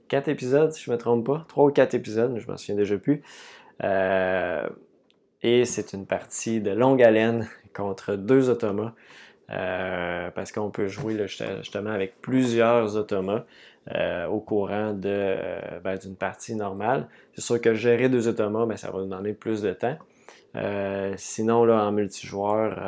4 0.07 0.27
épisodes, 0.27 0.71
si 0.71 0.83
je 0.83 0.91
ne 0.91 0.95
me 0.95 0.99
trompe 0.99 1.25
pas. 1.25 1.45
3 1.47 1.65
ou 1.65 1.71
4 1.71 1.93
épisodes, 1.93 2.37
je 2.37 2.47
m'en 2.47 2.57
souviens 2.57 2.75
déjà 2.75 2.97
plus. 2.97 3.21
Euh, 3.83 4.67
Et 5.41 5.65
c'est 5.65 5.93
une 5.93 6.05
partie 6.05 6.61
de 6.61 6.71
longue 6.71 7.01
haleine 7.01 7.49
contre 7.73 8.15
deux 8.15 8.49
automas. 8.49 8.93
parce 9.47 10.51
qu'on 10.51 10.71
peut 10.71 10.87
jouer 10.87 11.17
justement 11.27 11.91
avec 11.91 12.21
plusieurs 12.21 12.95
automas 12.95 13.45
au 14.29 14.39
courant 14.39 14.93
ben, 14.93 15.97
d'une 16.01 16.15
partie 16.15 16.55
normale. 16.55 17.07
C'est 17.33 17.41
sûr 17.41 17.59
que 17.59 17.73
gérer 17.73 18.09
deux 18.09 18.27
automas, 18.27 18.65
ben, 18.65 18.77
ça 18.77 18.91
va 18.91 18.99
nous 18.99 19.05
demander 19.05 19.33
plus 19.33 19.61
de 19.61 19.73
temps. 19.73 19.97
sinon, 21.17 21.65
là, 21.65 21.85
en 21.85 21.91
multijoueur, 21.91 22.79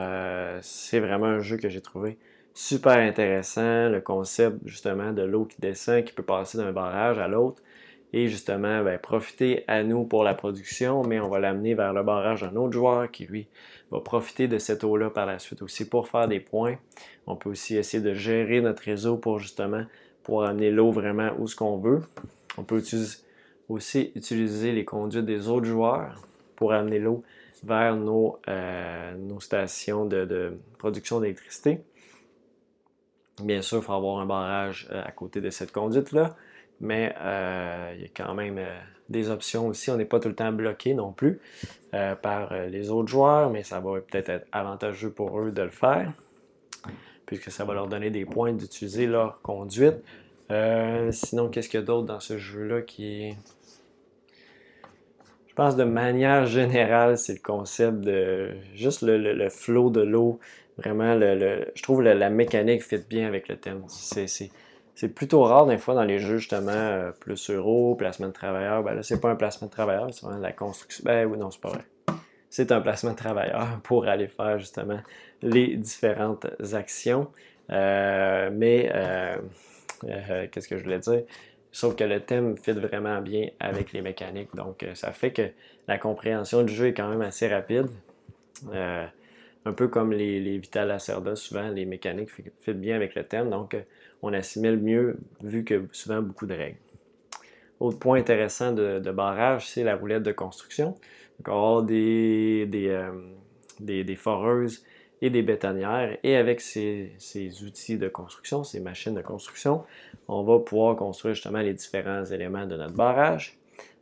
c'est 0.62 1.00
vraiment 1.00 1.28
un 1.28 1.40
jeu 1.40 1.58
que 1.58 1.70
j'ai 1.70 1.82
trouvé 1.82 2.18
super 2.56 2.98
intéressant, 2.98 3.90
le 3.90 4.00
concept 4.00 4.58
justement 4.66 5.12
de 5.12 5.22
l'eau 5.22 5.46
qui 5.46 5.60
descend, 5.60 6.04
qui 6.06 6.14
peut 6.14 6.24
passer 6.24 6.58
d'un 6.58 6.72
barrage 6.72 7.20
à 7.20 7.28
l'autre, 7.28 7.62
et 8.16 8.30
justement 8.30 8.82
ben, 8.82 8.98
profiter 8.98 9.66
à 9.68 9.84
nous 9.84 10.06
pour 10.06 10.24
la 10.24 10.34
production, 10.34 11.04
mais 11.04 11.20
on 11.20 11.28
va 11.28 11.38
l'amener 11.40 11.74
vers 11.74 11.92
le 11.92 12.02
barrage 12.02 12.42
d'un 12.42 12.56
autre 12.56 12.72
joueur 12.72 13.12
qui 13.12 13.26
lui 13.26 13.46
va 13.92 14.00
profiter 14.00 14.48
de 14.48 14.58
cette 14.58 14.86
eau-là 14.86 15.10
par 15.10 15.26
la 15.26 15.38
suite 15.38 15.62
aussi 15.62 15.88
pour 15.88 16.08
faire 16.08 16.30
des 16.30 16.40
points. 16.40 16.78
On 17.28 17.36
peut 17.36 17.50
aussi 17.50 17.76
essayer 17.76 18.02
de 18.02 18.14
gérer 18.14 18.62
notre 18.62 18.84
réseau 18.84 19.18
pour 19.18 19.40
justement 19.40 19.84
pour 20.24 20.46
amener 20.46 20.72
l'eau 20.72 20.92
vraiment 20.92 21.32
où 21.40 21.48
ce 21.48 21.58
qu'on 21.58 21.78
veut. 21.78 22.04
On 22.58 22.64
peut 22.64 22.82
aussi 23.68 24.12
utiliser 24.16 24.72
les 24.72 24.86
conduites 24.86 25.26
des 25.26 25.50
autres 25.50 25.68
joueurs 25.68 26.22
pour 26.56 26.72
amener 26.72 27.00
l'eau 27.00 27.22
vers 27.66 27.98
nos, 27.98 28.40
euh, 28.48 29.40
stations 29.42 30.06
de, 30.06 30.24
de 30.24 30.58
production 30.78 31.20
d'électricité. 31.20 31.82
Bien 33.44 33.62
sûr, 33.62 33.80
il 33.80 33.84
faut 33.84 33.92
avoir 33.92 34.20
un 34.20 34.26
barrage 34.26 34.88
euh, 34.92 35.04
à 35.04 35.12
côté 35.12 35.42
de 35.42 35.50
cette 35.50 35.74
conduite-là, 35.74 36.38
mais 36.80 37.14
euh, 37.20 37.94
il 37.96 38.02
y 38.02 38.06
a 38.06 38.10
quand 38.16 38.34
même 38.34 38.58
euh, 38.58 38.80
des 39.10 39.30
options 39.30 39.68
aussi. 39.68 39.90
On 39.92 39.98
n'est 39.98 40.06
pas 40.06 40.20
tout 40.20 40.30
le 40.30 40.36
temps 40.36 40.52
bloqué 40.52 40.94
non 40.94 41.12
plus 41.12 41.40
par 42.22 42.54
les 42.68 42.92
autres 42.92 43.08
joueurs, 43.08 43.50
mais 43.50 43.64
ça 43.64 43.80
va 43.80 44.02
peut-être 44.02 44.28
être 44.28 44.48
avantageux 44.52 45.10
pour 45.10 45.40
eux 45.40 45.52
de 45.52 45.62
le 45.62 45.70
faire, 45.70 46.12
puisque 47.26 47.50
ça 47.50 47.64
va 47.64 47.74
leur 47.74 47.88
donner 47.88 48.10
des 48.10 48.26
points 48.26 48.52
d'utiliser 48.52 49.08
leur 49.08 49.42
conduite. 49.42 50.04
sinon, 51.12 51.48
qu'est-ce 51.48 51.70
qu'il 51.70 51.80
y 51.80 51.84
a 51.84 51.86
d'autre 51.86 52.06
dans 52.06 52.20
ce 52.20 52.38
jeu-là 52.38 52.82
qui 52.82 53.24
est. 53.24 53.38
Je 55.48 55.54
pense 55.54 55.78
de 55.78 55.86
manière 55.86 56.48
générale, 56.48 57.18
c'est 57.18 57.36
le 57.36 57.40
concept 57.40 58.02
de 58.02 58.50
juste 58.74 59.02
le, 59.02 59.18
le, 59.18 59.50
flot 59.50 59.90
de 59.90 60.02
l'eau 60.02 60.38
Vraiment, 60.78 61.16
le, 61.16 61.72
je 61.74 61.84
trouve 61.84 62.02
la 62.02 62.30
mécanique 62.30 62.84
fit 62.84 62.98
bien 63.10 63.28
avec 63.28 63.48
le 63.48 63.56
thème. 63.56 63.84
C'est 63.88 64.50
plutôt 65.14 65.44
rare 65.44 65.66
des 65.66 65.78
fois 65.78 65.94
dans 65.94 66.04
les 66.04 66.20
jeux 66.20 66.38
justement 66.38 66.72
euh, 66.72 67.12
plus 67.12 67.50
euro, 67.50 67.96
placement 67.96 68.28
de 68.28 68.34
travailleurs. 68.34 68.84
Ben 68.84 68.94
là, 68.94 69.04
c'est 69.04 69.20
pas 69.20 69.30
un 69.30 69.36
placement 69.36 69.68
de 69.68 69.72
travailleurs, 69.72 70.14
c'est 70.14 70.22
vraiment 70.22 70.40
de 70.40 70.44
la 70.44 70.52
construction. 70.52 71.04
Ben 71.06 71.26
oui, 71.28 71.38
non, 71.38 71.52
c'est 71.52 71.62
pas 71.62 71.70
vrai. 71.70 71.84
C'est 72.50 72.72
un 72.72 72.82
placement 72.82 73.12
de 73.12 73.18
travailleurs 73.18 73.80
pour 73.84 74.08
aller 74.08 74.28
faire 74.28 74.60
justement 74.60 75.00
les 75.42 75.76
différentes 75.76 76.48
actions. 76.74 77.28
Euh, 77.72 78.50
mais 78.54 78.92
euh, 78.94 79.38
qu'est-ce 80.52 80.68
que 80.68 80.78
je 80.78 80.84
voulais 80.84 81.00
dire? 81.00 81.24
Sauf 81.72 81.96
que 81.96 82.06
le 82.06 82.22
thème 82.22 82.58
fit 82.58 82.72
vraiment 82.72 83.20
bien 83.22 83.50
avec 83.60 83.92
les 83.92 84.02
mécaniques. 84.02 84.56
Donc, 84.56 84.86
ça 84.94 85.12
fait 85.12 85.32
que 85.32 85.50
la 85.90 85.98
compréhension 85.98 86.64
du 86.64 86.74
jeu 86.74 86.88
est 86.88 86.94
quand 86.94 87.10
même 87.10 87.22
assez 87.22 87.50
rapide 87.50 87.88
un 89.66 89.74
peu 89.74 89.88
comme 89.88 90.14
les, 90.14 90.40
les 90.40 90.58
Vital 90.58 90.88
Lacerda, 90.88 91.36
souvent 91.36 91.70
les 91.70 91.86
mécaniques 91.86 92.30
fit 92.30 92.74
bien 92.74 92.96
avec 92.96 93.16
le 93.16 93.24
thème, 93.24 93.50
donc 93.50 93.74
euh, 93.74 93.82
on 94.22 94.32
assimile 94.32 94.78
mieux 94.78 95.18
vu 95.42 95.64
que 95.64 95.88
souvent 95.92 96.22
beaucoup 96.22 96.46
de 96.46 96.54
règles. 96.54 96.78
Autre 97.80 98.00
point 98.00 98.20
intéressant 98.20 98.72
de, 98.72 99.00
barrage, 99.12 99.68
c'est 99.68 99.84
la 99.84 99.96
roulette 99.96 100.24
de 100.24 100.32
construction. 100.32 100.96
Donc, 101.40 101.48
on 101.50 101.82
va 101.82 101.94
euh, 101.94 102.66
des, 103.80 104.04
des, 104.04 104.16
foreuses 104.16 104.86
et 105.22 105.30
des 105.30 105.42
bétonnières. 105.42 106.18
Et 106.24 106.38
avec 106.38 106.62
ces, 106.62 107.12
ces, 107.18 107.64
outils 107.64 107.98
de 107.98 108.08
construction, 108.08 108.64
ces 108.64 108.80
machines 108.80 109.14
de 109.14 109.22
construction, 109.22 109.84
on 110.30 110.44
va 110.44 110.60
pouvoir 110.60 110.96
construire 110.96 111.36
justement 111.36 111.60
les 111.60 111.74
différents 111.74 112.24
éléments 112.24 112.66
de 112.66 112.78
notre 112.78 112.94
barrage, 112.94 113.58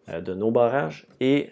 euh, 0.09 0.21
de 0.21 0.35
nos 0.35 0.51
barrages. 0.51 1.07
Et 1.19 1.49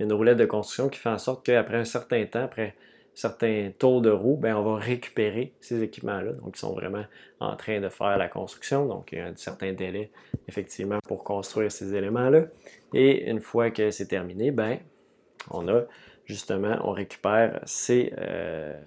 une 0.00 0.12
roulette 0.12 0.38
de 0.38 0.46
construction 0.46 0.88
qui 0.88 0.98
fait 0.98 1.10
en 1.10 1.18
sorte 1.18 1.44
qu'après 1.44 1.76
un 1.76 1.84
certain 1.84 2.24
temps, 2.26 2.44
après 2.44 2.74
certains 3.14 3.70
tours 3.78 4.00
de 4.00 4.10
roue, 4.10 4.36
ben, 4.36 4.56
on 4.56 4.62
va 4.62 4.76
récupérer 4.76 5.52
ces 5.60 5.82
équipements-là. 5.82 6.32
Donc, 6.32 6.56
ils 6.56 6.60
sont 6.60 6.72
vraiment 6.72 7.04
en 7.38 7.54
train 7.56 7.80
de 7.80 7.88
faire 7.88 8.16
la 8.16 8.28
construction. 8.28 8.86
Donc, 8.86 9.10
il 9.12 9.18
y 9.18 9.20
a 9.20 9.26
un 9.26 9.36
certain 9.36 9.72
délai, 9.72 10.10
effectivement, 10.48 10.98
pour 11.06 11.22
construire 11.22 11.70
ces 11.70 11.94
éléments-là. 11.94 12.44
Et 12.94 13.28
une 13.28 13.40
fois 13.40 13.70
que 13.70 13.90
c'est 13.90 14.06
terminé, 14.06 14.50
ben, 14.50 14.78
on 15.50 15.68
a 15.68 15.82
justement, 16.24 16.78
on 16.84 16.92
récupère 16.92 17.60
ces, 17.64 18.12
euh, 18.18 18.80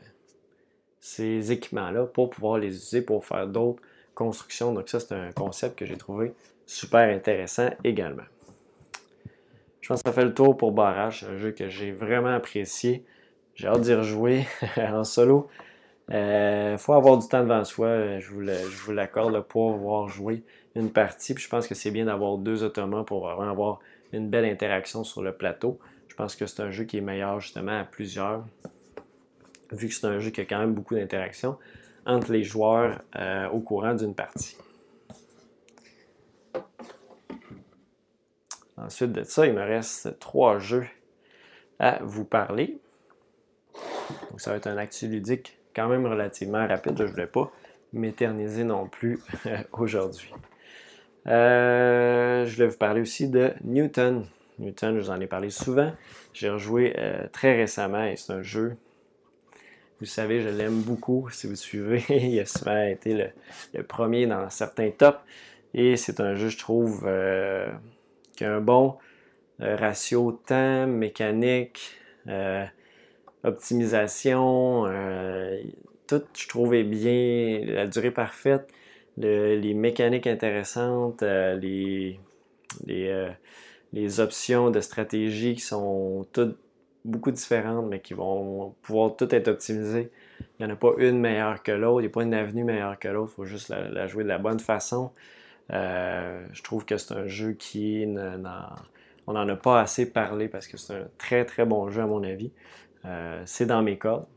ces 0.99 1.51
équipements-là 1.51 2.05
pour 2.05 2.29
pouvoir 2.29 2.57
les 2.57 2.75
utiliser 2.75 3.01
pour 3.01 3.25
faire 3.25 3.47
d'autres 3.47 3.81
constructions. 4.15 4.73
Donc, 4.73 4.89
ça, 4.89 4.99
c'est 4.99 5.13
un 5.13 5.31
concept 5.31 5.77
que 5.77 5.85
j'ai 5.85 5.97
trouvé 5.97 6.33
super 6.65 7.13
intéressant 7.13 7.69
également. 7.83 8.23
Je 9.83 9.89
pense 9.89 10.01
que 10.01 10.09
ça 10.09 10.13
fait 10.13 10.23
le 10.23 10.33
tour 10.33 10.55
pour 10.55 10.71
Barrage. 10.71 11.25
Un 11.29 11.35
jeu 11.35 11.51
que 11.51 11.67
j'ai 11.67 11.91
vraiment 11.91 12.33
apprécié. 12.33 13.03
J'ai 13.53 13.67
hâte 13.67 13.81
d'y 13.81 13.93
rejouer 13.93 14.47
en 14.77 15.03
solo. 15.03 15.49
Il 16.07 16.15
euh, 16.15 16.77
faut 16.77 16.93
avoir 16.93 17.17
du 17.17 17.27
temps 17.27 17.43
devant 17.43 17.65
soi, 17.65 18.17
je 18.19 18.29
vous 18.31 18.91
l'accorde, 18.93 19.41
pour 19.41 19.73
pouvoir 19.73 20.07
jouer 20.07 20.41
une 20.75 20.89
partie. 20.89 21.33
Puis 21.33 21.43
je 21.43 21.49
pense 21.49 21.67
que 21.67 21.75
c'est 21.75 21.91
bien 21.91 22.05
d'avoir 22.05 22.37
deux 22.37 22.63
automates 22.63 23.07
pour 23.07 23.27
vraiment 23.27 23.51
avoir 23.51 23.81
une 24.13 24.29
belle 24.29 24.45
interaction 24.45 25.03
sur 25.03 25.21
le 25.21 25.33
plateau. 25.33 25.77
Je 26.07 26.15
pense 26.15 26.37
que 26.37 26.45
c'est 26.45 26.61
un 26.61 26.71
jeu 26.71 26.85
qui 26.85 26.99
est 26.99 27.01
meilleur 27.01 27.41
justement 27.41 27.77
à 27.77 27.83
plusieurs, 27.83 28.45
vu 29.73 29.89
que 29.89 29.93
c'est 29.93 30.07
un 30.07 30.19
jeu 30.19 30.29
qui 30.29 30.39
a 30.39 30.45
quand 30.45 30.59
même 30.59 30.73
beaucoup 30.73 30.95
d'interaction 30.95 31.57
entre 32.05 32.31
les 32.31 32.45
joueurs 32.45 33.01
euh, 33.17 33.49
au 33.49 33.59
courant 33.59 33.95
d'une 33.95 34.15
partie. 34.15 34.55
Ensuite 38.77 39.11
de 39.11 39.23
ça, 39.23 39.45
il 39.45 39.53
me 39.53 39.61
reste 39.61 40.19
trois 40.19 40.59
jeux 40.59 40.87
à 41.79 41.99
vous 42.03 42.25
parler. 42.25 42.77
Donc, 44.29 44.41
ça 44.41 44.51
va 44.51 44.57
être 44.57 44.67
un 44.67 44.77
actu 44.77 45.07
ludique 45.07 45.57
quand 45.75 45.87
même 45.87 46.05
relativement 46.05 46.67
rapide. 46.67 46.97
Je 46.97 47.03
ne 47.03 47.07
voulais 47.09 47.27
pas 47.27 47.51
m'éterniser 47.93 48.63
non 48.63 48.87
plus 48.87 49.19
aujourd'hui. 49.71 50.33
Euh, 51.27 52.45
je 52.45 52.55
voulais 52.55 52.67
vous 52.67 52.77
parler 52.77 53.01
aussi 53.01 53.29
de 53.29 53.53
Newton. 53.63 54.25
Newton, 54.59 54.95
je 54.95 55.01
vous 55.01 55.09
en 55.09 55.19
ai 55.19 55.27
parlé 55.27 55.49
souvent. 55.49 55.91
J'ai 56.33 56.49
rejoué 56.49 56.93
euh, 56.97 57.27
très 57.31 57.55
récemment 57.55 58.03
et 58.03 58.15
c'est 58.15 58.33
un 58.33 58.41
jeu. 58.41 58.75
Vous 59.99 60.05
savez, 60.05 60.41
je 60.41 60.49
l'aime 60.49 60.81
beaucoup. 60.81 61.29
Si 61.31 61.47
vous 61.47 61.55
suivez, 61.55 62.03
il 62.09 62.39
a 62.39 62.45
souvent 62.45 62.83
été 62.83 63.31
le, 63.73 63.83
premier 63.83 64.27
dans 64.27 64.49
certains 64.49 64.91
tops. 64.91 65.19
Et 65.73 65.95
c'est 65.95 66.19
un 66.19 66.35
jeu, 66.35 66.49
je 66.49 66.57
trouve, 66.57 67.03
euh, 67.07 67.67
qui 68.35 68.45
a 68.45 68.53
un 68.53 68.61
bon 68.61 68.97
euh, 69.61 69.75
ratio 69.75 70.31
temps, 70.45 70.87
mécanique, 70.87 71.95
euh, 72.27 72.65
optimisation, 73.43 74.85
euh, 74.87 75.61
tout 76.07 76.23
je 76.35 76.47
trouvais 76.47 76.83
bien, 76.83 77.61
la 77.65 77.87
durée 77.87 78.11
parfaite, 78.11 78.67
les 79.17 79.73
mécaniques 79.73 80.27
intéressantes, 80.27 81.21
les, 81.21 82.19
les, 82.87 84.19
options 84.19 84.71
de 84.71 84.79
stratégie 84.79 85.55
qui 85.55 85.61
sont 85.61 86.25
toutes 86.33 86.57
beaucoup 87.05 87.31
différentes, 87.31 87.87
mais 87.87 87.99
qui 87.99 88.13
vont 88.13 88.75
pouvoir 88.81 89.15
toutes 89.15 89.33
être 89.33 89.49
optimisées. 89.49 90.09
Il 90.59 90.65
n'y 90.65 90.71
en 90.71 90.75
a 90.75 90.77
pas 90.77 90.93
une 90.97 91.19
meilleure 91.19 91.61
que 91.63 91.71
l'autre, 91.71 92.01
il 92.01 92.05
n'y 92.05 92.07
a 92.07 92.13
pas 92.13 92.23
une 92.23 92.33
avenue 92.33 92.63
meilleure 92.63 92.97
que 92.97 93.07
l'autre, 93.07 93.31
il 93.33 93.35
faut 93.35 93.45
juste 93.45 93.69
la, 93.69 94.07
jouer 94.07 94.23
de 94.23 94.29
la 94.29 94.37
bonne 94.37 94.59
façon. 94.59 95.11
Euh, 95.71 96.45
je 96.51 96.61
trouve 96.61 96.85
que 96.85 96.97
c'est 96.97 97.13
un 97.13 97.27
jeu 97.27 97.53
qui 97.53 98.05
on 99.25 99.33
n'en 99.33 99.47
a 99.47 99.55
pas 99.55 99.81
assez 99.81 100.11
parlé 100.11 100.49
parce 100.49 100.67
que 100.67 100.77
c'est 100.77 100.95
un 100.95 101.07
très 101.17 101.45
très 101.45 101.65
bon 101.65 101.89
jeu 101.89 102.01
à 102.01 102.07
mon 102.07 102.23
avis. 102.23 102.51
Euh, 103.05 103.41
c'est 103.45 103.65
dans 103.65 103.81
mes 103.81 103.97
cordes. 103.97 104.27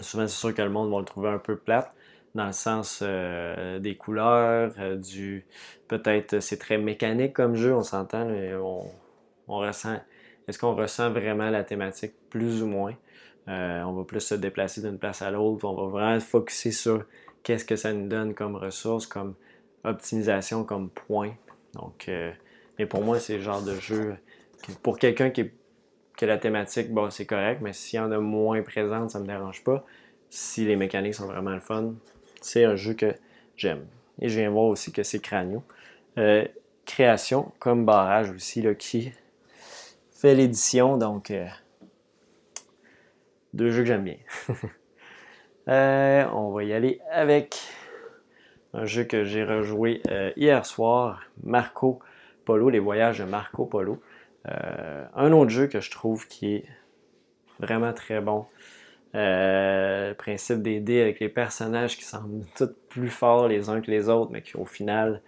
Souvent, 0.00 0.26
c'est 0.26 0.36
sûr 0.36 0.54
que 0.54 0.62
le 0.62 0.70
monde 0.70 0.90
va 0.90 0.98
le 0.98 1.04
trouver 1.04 1.28
un 1.28 1.38
peu 1.38 1.56
plate 1.56 1.92
dans 2.34 2.46
le 2.46 2.52
sens 2.52 3.00
euh, 3.02 3.80
des 3.80 3.96
couleurs, 3.96 4.72
du 4.98 5.44
peut-être 5.88 6.38
c'est 6.38 6.58
très 6.58 6.78
mécanique 6.78 7.32
comme 7.32 7.56
jeu, 7.56 7.74
on 7.74 7.82
s'entend, 7.82 8.24
mais 8.26 8.54
on, 8.54 8.84
ressent. 9.48 9.98
Est-ce 10.46 10.58
qu'on 10.58 10.74
ressent 10.76 11.10
vraiment 11.10 11.50
la 11.50 11.64
thématique 11.64 12.14
plus 12.30 12.62
ou 12.62 12.66
moins? 12.66 12.94
on 13.48 13.92
va 13.94 14.04
plus 14.04 14.20
se 14.20 14.36
déplacer 14.36 14.80
d'une 14.80 14.98
place 14.98 15.22
à 15.22 15.30
l'autre, 15.32 15.64
on 15.64 15.74
va 15.74 15.88
vraiment 15.88 16.20
focuser 16.20 16.70
sur 16.70 17.04
qu'est-ce 17.42 17.64
que 17.64 17.74
ça 17.74 17.92
nous 17.92 18.06
donne 18.06 18.32
comme 18.32 18.54
ressources, 18.54 19.08
comme 19.08 19.34
optimisation 19.84 20.64
comme 20.64 20.90
point. 20.90 21.34
Donc, 21.74 22.08
euh, 22.08 22.32
pour 22.88 23.02
moi, 23.02 23.18
c'est 23.18 23.36
le 23.36 23.42
genre 23.42 23.62
de 23.62 23.74
jeu. 23.74 24.16
pour 24.82 24.98
quelqu'un 24.98 25.30
qui 25.30 25.50
que 26.16 26.26
la 26.26 26.36
thématique, 26.36 26.88
c'est 27.10 27.24
correct, 27.24 27.60
mais 27.62 27.72
s'il 27.72 27.96
y 27.96 28.00
en 28.00 28.12
a 28.12 28.18
moins 28.18 28.60
présente, 28.60 29.10
ça 29.10 29.18
me 29.20 29.26
dérange 29.26 29.64
pas. 29.64 29.86
Si 30.28 30.66
les 30.66 30.76
mécaniques 30.76 31.14
sont 31.14 31.26
vraiment 31.26 31.52
le 31.52 31.60
fun, 31.60 31.94
c'est 32.42 32.64
un 32.64 32.76
jeu 32.76 32.92
que 32.92 33.14
j'aime. 33.56 33.86
Et 34.20 34.28
je 34.28 34.38
viens 34.38 34.50
voir 34.50 34.66
aussi 34.66 34.92
que 34.92 35.02
c'est 35.02 35.20
Cranio. 35.20 35.62
Euh, 36.18 36.44
création 36.84 37.52
comme 37.58 37.86
barrage 37.86 38.30
aussi, 38.32 38.60
là, 38.60 38.74
qui 38.74 39.12
fait 40.10 40.34
l'édition, 40.34 40.98
donc 40.98 41.32
deux 43.54 43.70
jeux 43.70 43.82
que 43.82 43.88
j'aime 43.88 44.04
bien. 44.04 44.18
on 46.34 46.50
va 46.50 46.64
y 46.64 46.74
aller 46.74 47.00
avec 47.10 47.56
un 48.74 48.86
jeu 48.86 49.04
que 49.04 49.24
j'ai 49.24 49.44
rejoué 49.44 50.02
hier 50.36 50.64
soir, 50.64 51.22
Marco 51.42 52.00
Polo, 52.44 52.70
les 52.70 52.78
voyages 52.78 53.18
de 53.18 53.24
Marco 53.24 53.66
Polo. 53.66 54.00
un 54.44 55.32
autre 55.32 55.50
jeu 55.50 55.66
que 55.66 55.80
je 55.80 55.90
trouve 55.90 56.26
qui 56.28 56.54
est 56.54 56.64
vraiment 57.60 57.92
très 57.92 58.20
bon. 58.20 58.46
Euh, 59.16 60.10
le 60.10 60.14
principe 60.14 60.62
des 60.62 60.78
dés 60.78 61.00
avec 61.00 61.18
les 61.18 61.28
personnages 61.28 61.96
qui 61.96 62.04
semblent 62.04 62.44
tous 62.56 62.72
plus 62.88 63.08
forts 63.08 63.48
les 63.48 63.68
uns 63.68 63.80
que 63.80 63.90
les 63.90 64.08
autres, 64.08 64.30
mais 64.30 64.42
qui 64.42 64.56
au 64.56 64.64
final, 64.64 65.22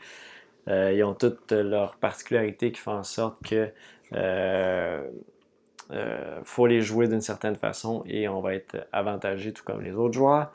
euh, 0.69 0.93
ils 0.93 1.03
ont 1.03 1.15
toutes 1.15 1.53
leurs 1.53 1.97
particularités 1.97 2.71
qui 2.73 2.81
font 2.81 2.93
en 2.93 3.03
sorte 3.03 3.43
que 3.45 3.71
euh, 4.15 5.03
faut 6.45 6.67
les 6.67 6.81
jouer 6.81 7.09
d'une 7.09 7.21
certaine 7.21 7.57
façon 7.57 8.03
et 8.07 8.29
on 8.29 8.41
va 8.41 8.55
être 8.55 8.87
avantagé 8.93 9.53
tout 9.53 9.65
comme 9.65 9.83
les 9.83 9.93
autres 9.93 10.15
joueurs. 10.15 10.53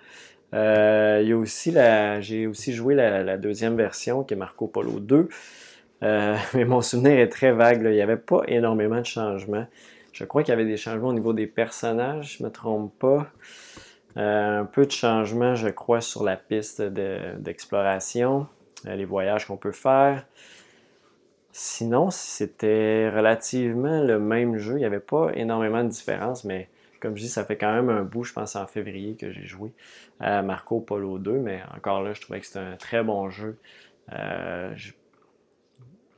Il 0.53 1.27
y 1.27 1.31
a 1.31 1.37
aussi 1.37 1.71
la, 1.71 2.21
j'ai 2.21 2.47
aussi 2.47 2.73
joué 2.73 2.95
la, 2.95 3.37
deuxième 3.37 3.75
version 3.75 4.23
qui 4.23 4.33
est 4.33 4.37
Marco 4.37 4.67
Polo 4.67 4.99
2. 4.99 5.29
mais 6.01 6.65
mon 6.65 6.81
souvenir 6.81 7.19
est 7.19 7.29
très 7.29 7.51
vague. 7.51 7.81
Il 7.83 7.91
n'y 7.91 8.01
avait 8.01 8.17
pas 8.17 8.41
énormément 8.47 8.99
de 8.99 9.05
changements. 9.05 9.65
Je 10.17 10.23
crois 10.25 10.41
qu'il 10.41 10.51
y 10.51 10.53
avait 10.53 10.65
des 10.65 10.77
changements 10.77 11.09
au 11.09 11.13
niveau 11.13 11.31
des 11.31 11.45
personnages, 11.45 12.37
je 12.37 12.43
ne 12.43 12.47
me 12.47 12.51
trompe 12.51 12.91
pas. 12.97 13.27
Euh, 14.17 14.61
un 14.61 14.65
peu 14.65 14.87
de 14.87 14.91
changement, 14.91 15.53
je 15.53 15.67
crois, 15.67 16.01
sur 16.01 16.23
la 16.23 16.35
piste 16.35 16.81
d'exploration, 16.81 18.47
euh, 18.87 18.95
les 18.95 19.05
voyages 19.05 19.45
qu'on 19.45 19.57
peut 19.57 19.71
faire. 19.71 20.25
Sinon, 21.51 22.09
c'était 22.09 23.11
relativement 23.11 24.01
le 24.01 24.19
même 24.19 24.57
jeu. 24.57 24.73
Il 24.73 24.79
n'y 24.79 24.85
avait 24.85 24.99
pas 24.99 25.29
énormément 25.35 25.83
de 25.83 25.89
différence, 25.89 26.45
mais 26.45 26.67
comme 26.99 27.15
je 27.15 27.23
dis, 27.23 27.29
ça 27.29 27.45
fait 27.45 27.57
quand 27.57 27.73
même 27.73 27.89
un 27.89 28.03
bout, 28.03 28.23
je 28.23 28.33
pense 28.33 28.55
en 28.55 28.67
février 28.67 29.15
que 29.15 29.31
j'ai 29.31 29.45
joué 29.45 29.71
à 30.19 30.41
Marco 30.41 30.79
Polo 30.79 31.19
2, 31.19 31.31
mais 31.33 31.61
encore 31.75 32.01
là, 32.01 32.13
je 32.13 32.21
trouvais 32.21 32.39
que 32.39 32.45
c'était 32.45 32.59
un 32.59 32.75
très 32.75 33.03
bon 33.03 33.29
jeu. 33.29 33.57
Euh, 34.13 34.73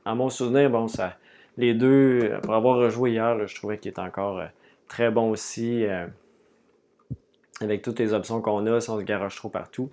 en 0.06 0.16
mon 0.16 0.30
souvenir, 0.30 0.70
bon, 0.70 0.88
ça, 0.88 1.18
les 1.58 1.74
deux, 1.74 2.40
pour 2.44 2.54
avoir 2.54 2.78
rejoué 2.78 3.12
hier, 3.12 3.48
je 3.48 3.56
trouvais 3.56 3.78
qu'il 3.78 3.92
est 3.92 4.00
encore 4.00 4.40
euh, 4.40 4.48
très 4.88 5.12
bon 5.12 5.32
aussi. 5.32 5.86
Euh, 5.86 6.08
avec 7.62 7.82
toutes 7.82 8.00
les 8.00 8.14
options 8.14 8.42
qu'on 8.42 8.66
a, 8.68 8.80
si 8.80 8.90
on 8.90 9.00
se 9.00 9.04
garoche 9.04 9.36
trop 9.36 9.50
partout. 9.50 9.92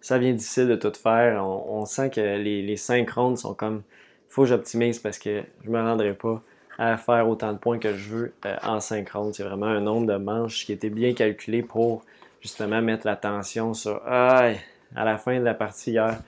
Ça 0.00 0.18
vient 0.18 0.32
difficile 0.32 0.68
de 0.68 0.76
tout 0.76 0.92
faire. 0.92 1.44
On, 1.44 1.84
sent 1.84 2.10
que 2.10 2.20
les, 2.20 2.62
les 2.62 2.76
5 2.76 3.08
rondes 3.10 3.38
sont 3.38 3.54
comme. 3.54 3.82
Faut 4.28 4.42
que 4.42 4.48
j'optimise 4.48 4.98
parce 4.98 5.18
que 5.18 5.42
je 5.64 5.70
me 5.70 5.80
rendrai 5.80 6.12
pas 6.12 6.42
à 6.78 6.96
faire 6.96 7.28
autant 7.28 7.52
de 7.52 7.58
points 7.58 7.78
que 7.78 7.94
je 7.94 8.08
veux 8.08 8.32
euh, 8.46 8.56
en 8.62 8.80
5 8.80 9.08
rondes. 9.10 9.34
C'est 9.34 9.42
vraiment 9.42 9.66
un 9.66 9.80
nombre 9.80 10.06
de 10.06 10.16
manches 10.16 10.64
qui 10.64 10.72
était 10.72 10.90
bien 10.90 11.12
calculé 11.12 11.62
pour 11.62 12.04
justement 12.40 12.80
mettre 12.80 13.06
l'attention 13.06 13.74
sur. 13.74 14.00
à 14.06 14.54
la 14.94 15.18
fin 15.18 15.38
de 15.38 15.44
la 15.44 15.54
partie 15.54 15.90
hier, 15.90 16.18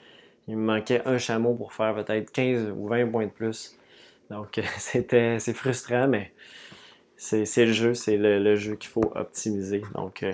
il 0.49 0.57
me 0.57 0.65
manquait 0.65 1.03
un 1.07 1.19
chameau 1.19 1.55
pour 1.55 1.73
faire 1.73 1.95
peut-être 1.95 2.33
15 2.33 2.75
ou 2.77 2.89
20 2.89 3.07
points 3.07 3.27
de 3.27 3.31
plus. 3.31 3.77
Donc, 4.31 4.61
c'était, 4.79 5.39
c'est 5.39 5.55
frustrant, 5.55 6.09
mais 6.09 6.33
c'est, 7.17 7.45
le 7.65 7.73
jeu, 7.73 7.95
c'est 7.95 8.17
le, 8.17 8.57
jeu 8.57 8.75
qu'il 8.75 8.91
faut 8.91 9.13
optimiser. 9.15 9.83
Donc, 9.95 10.23
euh, 10.23 10.33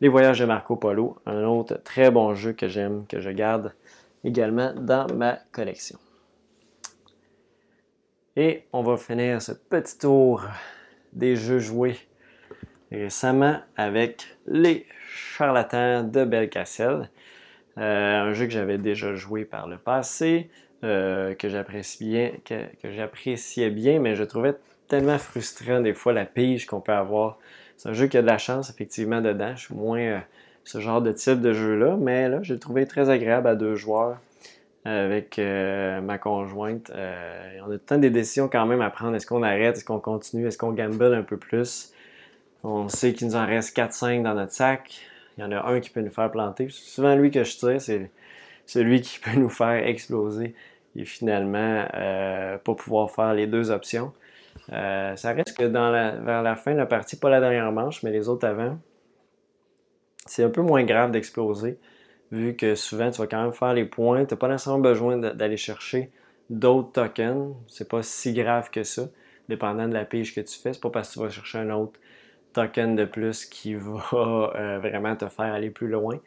les 0.00 0.08
voyages 0.08 0.40
de 0.40 0.46
Marco 0.46 0.76
Polo, 0.76 1.16
un 1.26 1.44
autre 1.44 1.80
très 1.84 2.10
bon 2.10 2.34
jeu 2.34 2.52
que 2.52 2.68
j'aime, 2.68 3.06
que 3.06 3.20
je 3.20 3.30
garde 3.30 3.74
également 4.24 4.72
dans 4.74 5.06
ma 5.14 5.38
collection. 5.52 5.98
Et 8.42 8.62
on 8.72 8.82
va 8.82 8.96
finir 8.96 9.42
ce 9.42 9.52
petit 9.52 9.98
tour 9.98 10.46
des 11.12 11.36
jeux 11.36 11.58
joués 11.58 11.98
récemment 12.90 13.58
avec 13.76 14.24
les 14.46 14.86
charlatans 15.12 16.04
de 16.04 16.24
Belcacel. 16.24 17.10
Euh, 17.76 18.20
un 18.22 18.32
jeu 18.32 18.46
que 18.46 18.52
j'avais 18.52 18.78
déjà 18.78 19.14
joué 19.14 19.44
par 19.44 19.68
le 19.68 19.76
passé. 19.76 20.48
Euh, 20.84 21.34
que 21.34 21.50
j'appréciais 21.50 22.40
bien, 22.48 22.62
que, 22.80 22.90
j'appréciais 22.90 23.68
bien, 23.68 24.00
mais 24.00 24.14
je 24.16 24.24
trouvais 24.24 24.54
tellement 24.88 25.18
frustrant 25.18 25.82
des 25.82 25.92
fois 25.92 26.14
la 26.14 26.24
pige 26.24 26.64
qu'on 26.64 26.80
peut 26.80 26.92
avoir. 26.92 27.38
C'est 27.76 27.90
un 27.90 27.92
jeu 27.92 28.06
qui 28.06 28.16
a 28.16 28.22
de 28.22 28.26
la 28.26 28.38
chance 28.38 28.70
effectivement 28.70 29.20
dedans. 29.20 29.54
Je 29.54 29.66
suis 29.66 29.74
moins 29.74 30.00
euh, 30.00 30.18
ce 30.64 30.80
genre 30.80 31.02
de 31.02 31.12
type 31.12 31.42
de 31.42 31.52
jeu-là, 31.52 31.98
mais 32.00 32.30
là, 32.30 32.38
j'ai 32.40 32.58
trouvé 32.58 32.86
très 32.86 33.10
agréable 33.10 33.48
à 33.48 33.54
deux 33.54 33.74
joueurs 33.74 34.16
avec 34.90 35.38
euh, 35.38 36.00
ma 36.00 36.18
conjointe. 36.18 36.90
on 36.94 37.70
a 37.70 37.78
tant 37.78 37.98
des 37.98 38.10
décisions 38.10 38.48
quand 38.48 38.66
même 38.66 38.80
à 38.80 38.90
prendre. 38.90 39.14
Est-ce 39.16 39.26
qu'on 39.26 39.42
arrête? 39.42 39.76
Est-ce 39.76 39.84
qu'on 39.84 40.00
continue? 40.00 40.46
Est-ce 40.46 40.58
qu'on 40.58 40.72
gamble 40.72 41.14
un 41.14 41.22
peu 41.22 41.36
plus? 41.36 41.92
On 42.62 42.88
sait 42.88 43.12
qu'il 43.12 43.28
nous 43.28 43.36
en 43.36 43.46
reste 43.46 43.76
4-5 43.76 44.22
dans 44.22 44.34
notre 44.34 44.52
sac. 44.52 45.00
Il 45.36 45.42
y 45.42 45.44
en 45.44 45.52
a 45.52 45.66
un 45.66 45.80
qui 45.80 45.90
peut 45.90 46.00
nous 46.00 46.10
faire 46.10 46.30
planter. 46.30 46.68
C'est 46.70 46.90
souvent 46.90 47.14
lui 47.14 47.30
que 47.30 47.44
je 47.44 47.56
tire, 47.56 47.80
c'est 47.80 48.10
celui 48.66 49.00
qui 49.00 49.18
peut 49.18 49.38
nous 49.38 49.48
faire 49.48 49.86
exploser 49.86 50.54
et 50.96 51.04
finalement 51.04 51.86
euh, 51.94 52.58
pas 52.58 52.74
pouvoir 52.74 53.10
faire 53.10 53.34
les 53.34 53.46
deux 53.46 53.70
options. 53.70 54.12
Euh, 54.72 55.16
ça 55.16 55.32
reste 55.32 55.56
que 55.56 55.64
vers 55.64 56.42
la 56.42 56.56
fin 56.56 56.72
de 56.72 56.78
la 56.78 56.86
partie, 56.86 57.16
pas 57.16 57.30
la 57.30 57.40
dernière 57.40 57.70
manche, 57.72 58.02
mais 58.02 58.10
les 58.10 58.28
autres 58.28 58.46
avant, 58.46 58.78
c'est 60.26 60.44
un 60.44 60.50
peu 60.50 60.62
moins 60.62 60.84
grave 60.84 61.10
d'exploser, 61.10 61.78
vu 62.30 62.54
que 62.56 62.74
souvent 62.74 63.10
tu 63.10 63.18
vas 63.18 63.26
quand 63.26 63.42
même 63.42 63.52
faire 63.52 63.74
les 63.74 63.84
points. 63.84 64.24
Tu 64.24 64.34
n'as 64.34 64.38
pas 64.38 64.48
nécessairement 64.48 64.80
besoin 64.80 65.16
d'aller 65.16 65.56
chercher 65.56 66.10
d'autres 66.48 66.92
tokens. 66.92 67.54
C'est 67.66 67.88
pas 67.88 68.02
si 68.02 68.32
grave 68.32 68.70
que 68.70 68.82
ça, 68.82 69.08
dépendant 69.48 69.88
de 69.88 69.94
la 69.94 70.04
pige 70.04 70.34
que 70.34 70.40
tu 70.40 70.58
fais. 70.58 70.72
C'est 70.72 70.80
pas 70.80 70.90
parce 70.90 71.08
que 71.10 71.14
tu 71.14 71.20
vas 71.20 71.30
chercher 71.30 71.58
un 71.58 71.70
autre 71.70 71.98
token 72.52 72.96
de 72.96 73.04
plus 73.04 73.44
qui 73.46 73.74
va 73.76 74.52
euh, 74.56 74.78
vraiment 74.78 75.16
te 75.16 75.28
faire 75.28 75.52
aller 75.52 75.70
plus 75.70 75.88
loin. 75.88 76.18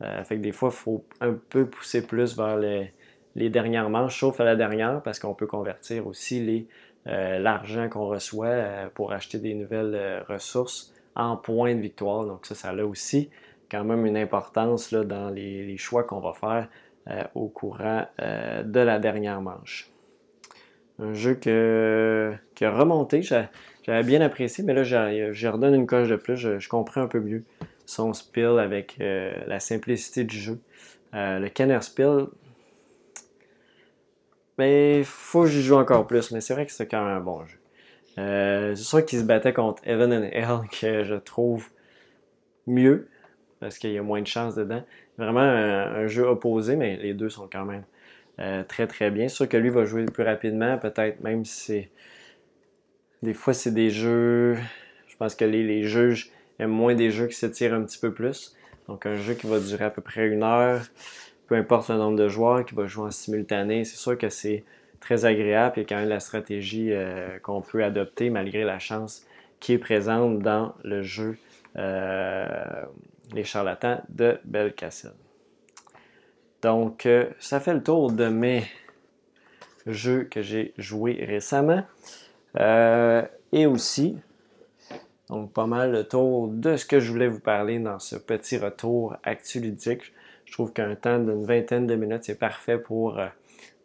fait 0.00 0.36
que 0.36 0.42
des 0.42 0.52
fois, 0.52 0.70
il 0.72 0.76
faut 0.76 1.04
un 1.20 1.34
peu 1.34 1.66
pousser 1.66 2.06
plus 2.06 2.36
vers 2.36 2.56
les, 2.56 2.92
dernières 3.50 3.90
manches, 3.90 4.20
sauf 4.20 4.40
à 4.40 4.44
la 4.44 4.56
dernière, 4.56 5.02
parce 5.02 5.18
qu'on 5.18 5.34
peut 5.34 5.46
convertir 5.46 6.06
aussi 6.06 6.66
euh, 7.06 7.38
l'argent 7.38 7.88
qu'on 7.90 8.06
reçoit 8.06 8.46
euh, 8.46 8.86
pour 8.94 9.12
acheter 9.12 9.38
des 9.38 9.52
nouvelles 9.52 9.94
euh, 9.94 10.22
ressources 10.26 10.94
en 11.14 11.36
points 11.36 11.74
de 11.74 11.80
victoire. 11.80 12.24
Donc 12.24 12.46
ça, 12.46 12.54
ça 12.54 12.70
a 12.70 12.84
aussi 12.84 13.28
quand 13.74 13.84
même 13.84 14.06
une 14.06 14.16
importance 14.16 14.92
là, 14.92 15.04
dans 15.04 15.30
les, 15.30 15.76
choix 15.76 16.04
qu'on 16.04 16.20
va 16.20 16.32
faire 16.32 16.68
au 17.34 17.48
courant 17.48 18.06
de 18.18 18.80
la 18.80 18.98
dernière 18.98 19.40
manche. 19.40 19.90
Un 20.98 21.12
jeu 21.12 21.34
que, 21.34 22.32
qui 22.54 22.64
a 22.64 22.70
remonté, 22.70 23.20
j'avais 23.22 24.02
bien 24.04 24.20
apprécié, 24.20 24.64
mais 24.64 24.72
là, 24.72 24.84
je 24.84 25.48
redonne 25.48 25.74
une 25.74 25.86
coche 25.86 26.08
de 26.08 26.16
plus, 26.16 26.36
je, 26.36 26.68
comprends 26.68 27.02
un 27.02 27.08
peu 27.08 27.20
mieux 27.20 27.44
son 27.84 28.14
spill 28.14 28.58
avec 28.58 28.96
la 28.98 29.60
simplicité 29.60 30.24
du 30.24 30.38
jeu. 30.38 30.60
le 31.12 31.48
Kenner 31.48 31.82
Spill, 31.82 32.26
mais 34.58 35.02
faut 35.04 35.42
que 35.42 35.48
j'y 35.48 35.62
joue 35.62 35.76
encore 35.76 36.06
plus, 36.06 36.30
mais 36.30 36.40
c'est 36.40 36.54
vrai 36.54 36.66
que 36.66 36.72
c'est 36.72 36.86
quand 36.86 37.04
même 37.04 37.16
un 37.16 37.20
bon 37.20 37.44
jeu. 37.44 37.58
Euh, 38.18 38.74
c'est 38.76 38.84
sûr 38.84 39.04
qu'il 39.04 39.18
se 39.18 39.24
battait 39.24 39.52
contre 39.52 39.82
Evan 39.86 40.12
and 40.12 40.28
Hell, 40.30 40.68
que 40.80 41.04
je 41.04 41.14
trouve 41.14 41.68
mieux, 42.66 43.08
parce 43.64 43.78
qu'il 43.78 43.92
y 43.92 43.96
a 43.96 44.02
moins 44.02 44.20
de 44.20 44.26
chance 44.26 44.54
dedans. 44.54 44.82
Vraiment 45.16 45.40
un, 45.40 46.06
jeu 46.06 46.24
opposé, 46.24 46.76
mais 46.76 46.98
les 46.98 47.14
deux 47.14 47.30
sont 47.30 47.48
quand 47.50 47.64
même 47.64 47.84
euh, 48.38 48.62
très 48.62 48.86
très 48.86 49.10
bien. 49.10 49.28
Sûr 49.28 49.48
que 49.48 49.56
lui 49.56 49.70
va 49.70 49.86
jouer 49.86 50.04
plus 50.04 50.22
rapidement, 50.22 50.76
peut-être 50.76 51.22
même 51.22 51.46
si 51.46 51.64
c'est. 51.64 51.90
Des 53.22 53.32
fois, 53.32 53.54
c'est 53.54 53.72
des 53.72 53.88
jeux. 53.88 54.58
Je 55.06 55.16
pense 55.16 55.34
que 55.34 55.46
les, 55.46 55.84
juges 55.84 56.30
aiment 56.58 56.72
moins 56.72 56.94
des 56.94 57.10
jeux 57.10 57.26
qui 57.26 57.36
s'étirent 57.36 57.72
un 57.72 57.84
petit 57.84 57.98
peu 57.98 58.12
plus. 58.12 58.54
Donc, 58.86 59.06
un 59.06 59.16
jeu 59.16 59.32
qui 59.32 59.46
va 59.46 59.58
durer 59.58 59.84
à 59.86 59.90
peu 59.90 60.02
près 60.02 60.28
une 60.28 60.42
heure 60.42 60.82
peu 61.46 61.56
importe 61.56 61.88
le 61.88 61.96
nombre 61.96 62.18
de 62.18 62.28
joueurs 62.28 62.64
qui 62.64 62.74
va 62.74 62.86
jouer 62.86 63.06
en 63.06 63.10
simultané, 63.10 63.84
c'est 63.84 63.96
sûr 63.96 64.16
que 64.16 64.30
c'est 64.30 64.64
très 65.00 65.26
agréable 65.26 65.78
et 65.80 65.84
quand 65.84 65.96
même 65.96 66.08
la 66.08 66.20
stratégie 66.20 66.88
euh, 66.90 67.38
qu'on 67.42 67.60
peut 67.60 67.84
adopter 67.84 68.30
malgré 68.30 68.64
la 68.64 68.78
chance 68.78 69.26
qui 69.60 69.74
est 69.74 69.78
présente 69.78 70.38
dans 70.38 70.74
le 70.82 71.02
jeu 71.02 71.36
euh, 71.76 72.84
Les 73.34 73.44
charlatans 73.44 74.00
de 74.08 74.38
Belkacem. 74.44 75.12
Donc, 76.62 77.04
euh, 77.04 77.28
ça 77.38 77.60
fait 77.60 77.74
le 77.74 77.82
tour 77.82 78.10
de 78.10 78.28
mes 78.28 78.64
jeux 79.86 80.24
que 80.24 80.40
j'ai 80.40 80.72
joués 80.78 81.24
récemment. 81.24 81.84
et 82.56 83.66
aussi, 83.66 84.16
donc 85.28 85.52
pas 85.52 85.66
mal 85.66 85.92
le 85.92 86.04
tour 86.04 86.48
de 86.48 86.76
ce 86.76 86.84
que 86.84 87.00
je 87.00 87.10
voulais 87.10 87.28
vous 87.28 87.40
parler 87.40 87.78
dans 87.78 87.98
ce 87.98 88.16
petit 88.16 88.58
retour 88.58 89.16
ludique. 89.54 90.12
Je 90.44 90.52
trouve 90.52 90.72
qu'un 90.72 90.94
temps 90.94 91.18
d'une 91.18 91.44
vingtaine 91.44 91.86
de 91.86 91.94
minutes, 91.94 92.24
c'est 92.24 92.38
parfait 92.38 92.78
pour 92.78 93.18
euh, 93.18 93.26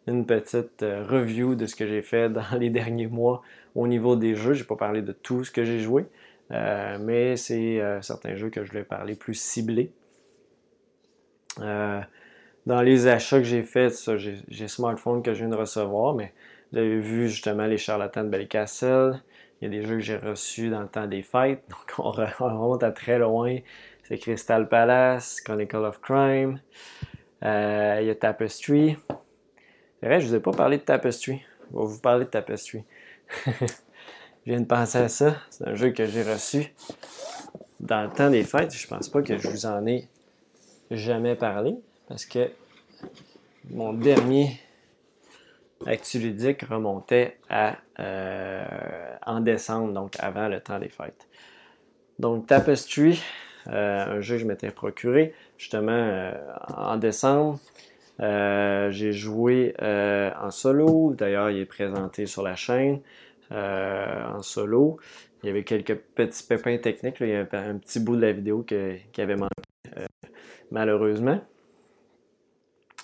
une 0.06 0.26
petite 0.26 0.82
euh, 0.82 1.04
review 1.08 1.54
de 1.54 1.66
ce 1.66 1.74
que 1.74 1.86
j'ai 1.86 2.02
fait 2.02 2.28
dans 2.32 2.58
les 2.58 2.68
derniers 2.68 3.06
mois 3.06 3.42
au 3.74 3.86
niveau 3.86 4.16
des 4.16 4.34
jeux. 4.34 4.52
Je 4.52 4.60
n'ai 4.60 4.66
pas 4.66 4.76
parlé 4.76 5.00
de 5.00 5.12
tout 5.12 5.44
ce 5.44 5.50
que 5.50 5.64
j'ai 5.64 5.80
joué, 5.80 6.04
euh, 6.50 6.98
mais 7.00 7.36
c'est 7.36 7.80
certains 8.02 8.34
jeux 8.34 8.50
que 8.50 8.64
je 8.64 8.72
vais 8.72 8.84
parler 8.84 9.14
plus 9.14 9.34
ciblés. 9.34 9.92
dans 11.58 12.82
les 12.82 13.06
achats 13.06 13.38
que 13.38 13.44
j'ai 13.44 13.62
faits, 13.62 13.94
j'ai 14.48 14.68
smartphone 14.68 15.22
que 15.22 15.32
je 15.32 15.40
viens 15.40 15.48
de 15.48 15.56
recevoir, 15.56 16.14
mais 16.14 16.32
vous 16.72 16.78
avez 16.78 17.00
vu 17.00 17.28
justement 17.28 17.66
les 17.66 17.78
charlatans 17.78 18.24
de 18.24 18.28
Belcastle. 18.28 19.20
Il 19.60 19.64
y 19.64 19.66
a 19.66 19.80
des 19.80 19.86
jeux 19.86 19.96
que 19.96 20.02
j'ai 20.02 20.16
reçus 20.16 20.70
dans 20.70 20.80
le 20.80 20.88
temps 20.88 21.06
des 21.06 21.22
fêtes. 21.22 21.62
Donc, 21.68 21.94
on 21.98 22.10
remonte 22.10 22.82
à 22.82 22.92
très 22.92 23.18
loin. 23.18 23.56
C'est 24.04 24.18
Crystal 24.18 24.68
Palace, 24.68 25.40
Chronicle 25.40 25.76
of 25.76 26.00
Crime. 26.00 26.60
Euh, 27.44 27.98
il 28.00 28.06
y 28.06 28.10
a 28.10 28.14
Tapestry. 28.14 28.96
C'est 30.00 30.06
vrai, 30.06 30.20
je 30.20 30.26
ne 30.26 30.30
vous 30.30 30.36
ai 30.36 30.40
pas 30.40 30.52
parlé 30.52 30.78
de 30.78 30.82
Tapestry. 30.82 31.42
Je 31.70 31.78
vais 31.78 31.84
vous 31.84 32.00
parler 32.00 32.24
de 32.24 32.30
Tapestry. 32.30 32.84
je 34.46 34.52
viens 34.52 34.60
de 34.60 34.66
penser 34.66 34.98
à 34.98 35.08
ça. 35.08 35.36
C'est 35.50 35.68
un 35.68 35.74
jeu 35.74 35.90
que 35.90 36.06
j'ai 36.06 36.22
reçu 36.22 36.72
dans 37.80 38.02
le 38.02 38.10
temps 38.10 38.30
des 38.30 38.44
fêtes. 38.44 38.74
Je 38.74 38.86
pense 38.86 39.08
pas 39.08 39.22
que 39.22 39.36
je 39.36 39.48
vous 39.48 39.66
en 39.66 39.86
ai 39.86 40.08
jamais 40.90 41.34
parlé 41.34 41.76
parce 42.08 42.24
que 42.24 42.50
mon 43.70 43.92
dernier 43.92 44.60
Actu 45.86 46.18
ludique 46.18 46.62
remontait 46.62 47.38
à 47.48 47.76
euh, 48.00 48.64
en 49.24 49.40
décembre, 49.40 49.92
donc 49.92 50.14
avant 50.18 50.48
le 50.48 50.60
temps 50.60 50.78
des 50.78 50.90
fêtes. 50.90 51.28
Donc 52.18 52.46
Tapestry, 52.46 53.22
euh, 53.68 54.16
un 54.16 54.20
jeu 54.20 54.36
que 54.36 54.42
je 54.42 54.46
m'étais 54.46 54.70
procuré 54.70 55.34
justement 55.56 55.92
euh, 55.92 56.32
en 56.76 56.96
décembre. 56.96 57.58
j'ai 58.18 59.12
joué 59.12 59.74
en 59.80 60.50
solo, 60.50 61.14
d'ailleurs 61.14 61.50
il 61.50 61.60
est 61.60 61.66
présenté 61.66 62.26
sur 62.26 62.42
la 62.42 62.56
chaîne 62.56 63.00
en 63.50 64.42
solo. 64.42 64.98
Il 65.42 65.46
y 65.46 65.50
avait 65.50 65.64
quelques 65.64 65.96
petits 65.96 66.44
pépins 66.46 66.76
techniques, 66.78 67.16
il 67.20 67.28
y 67.28 67.34
avait 67.34 67.56
un 67.56 67.78
petit 67.78 68.00
bout 68.00 68.16
de 68.16 68.22
la 68.22 68.32
vidéo 68.32 68.62
qui 68.62 69.20
avait 69.20 69.36
manqué 69.36 69.62
malheureusement. 70.70 71.40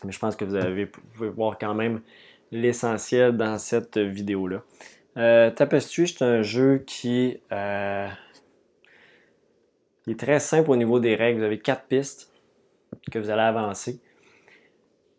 Mais 0.05 0.13
je 0.13 0.19
pense 0.19 0.37
que 0.37 0.45
vous, 0.45 0.55
avez, 0.55 0.85
vous 0.85 1.01
pouvez 1.15 1.29
voir 1.29 1.59
quand 1.59 1.75
même 1.75 2.01
l'essentiel 2.53 3.37
dans 3.37 3.59
cette 3.59 3.99
vidéo-là. 3.99 4.63
Euh, 5.17 5.51
Tapestry, 5.51 6.09
c'est 6.09 6.23
un 6.23 6.43
jeu 6.43 6.85
qui 6.87 7.39
euh, 7.51 8.09
est 10.07 10.19
très 10.19 10.39
simple 10.39 10.71
au 10.71 10.77
niveau 10.77 11.01
des 11.01 11.15
règles. 11.15 11.41
Vous 11.41 11.47
avez 11.47 11.59
quatre 11.59 11.87
pistes 11.87 12.31
que 13.11 13.19
vous 13.19 13.31
allez 13.31 13.43
avancer. 13.43 14.01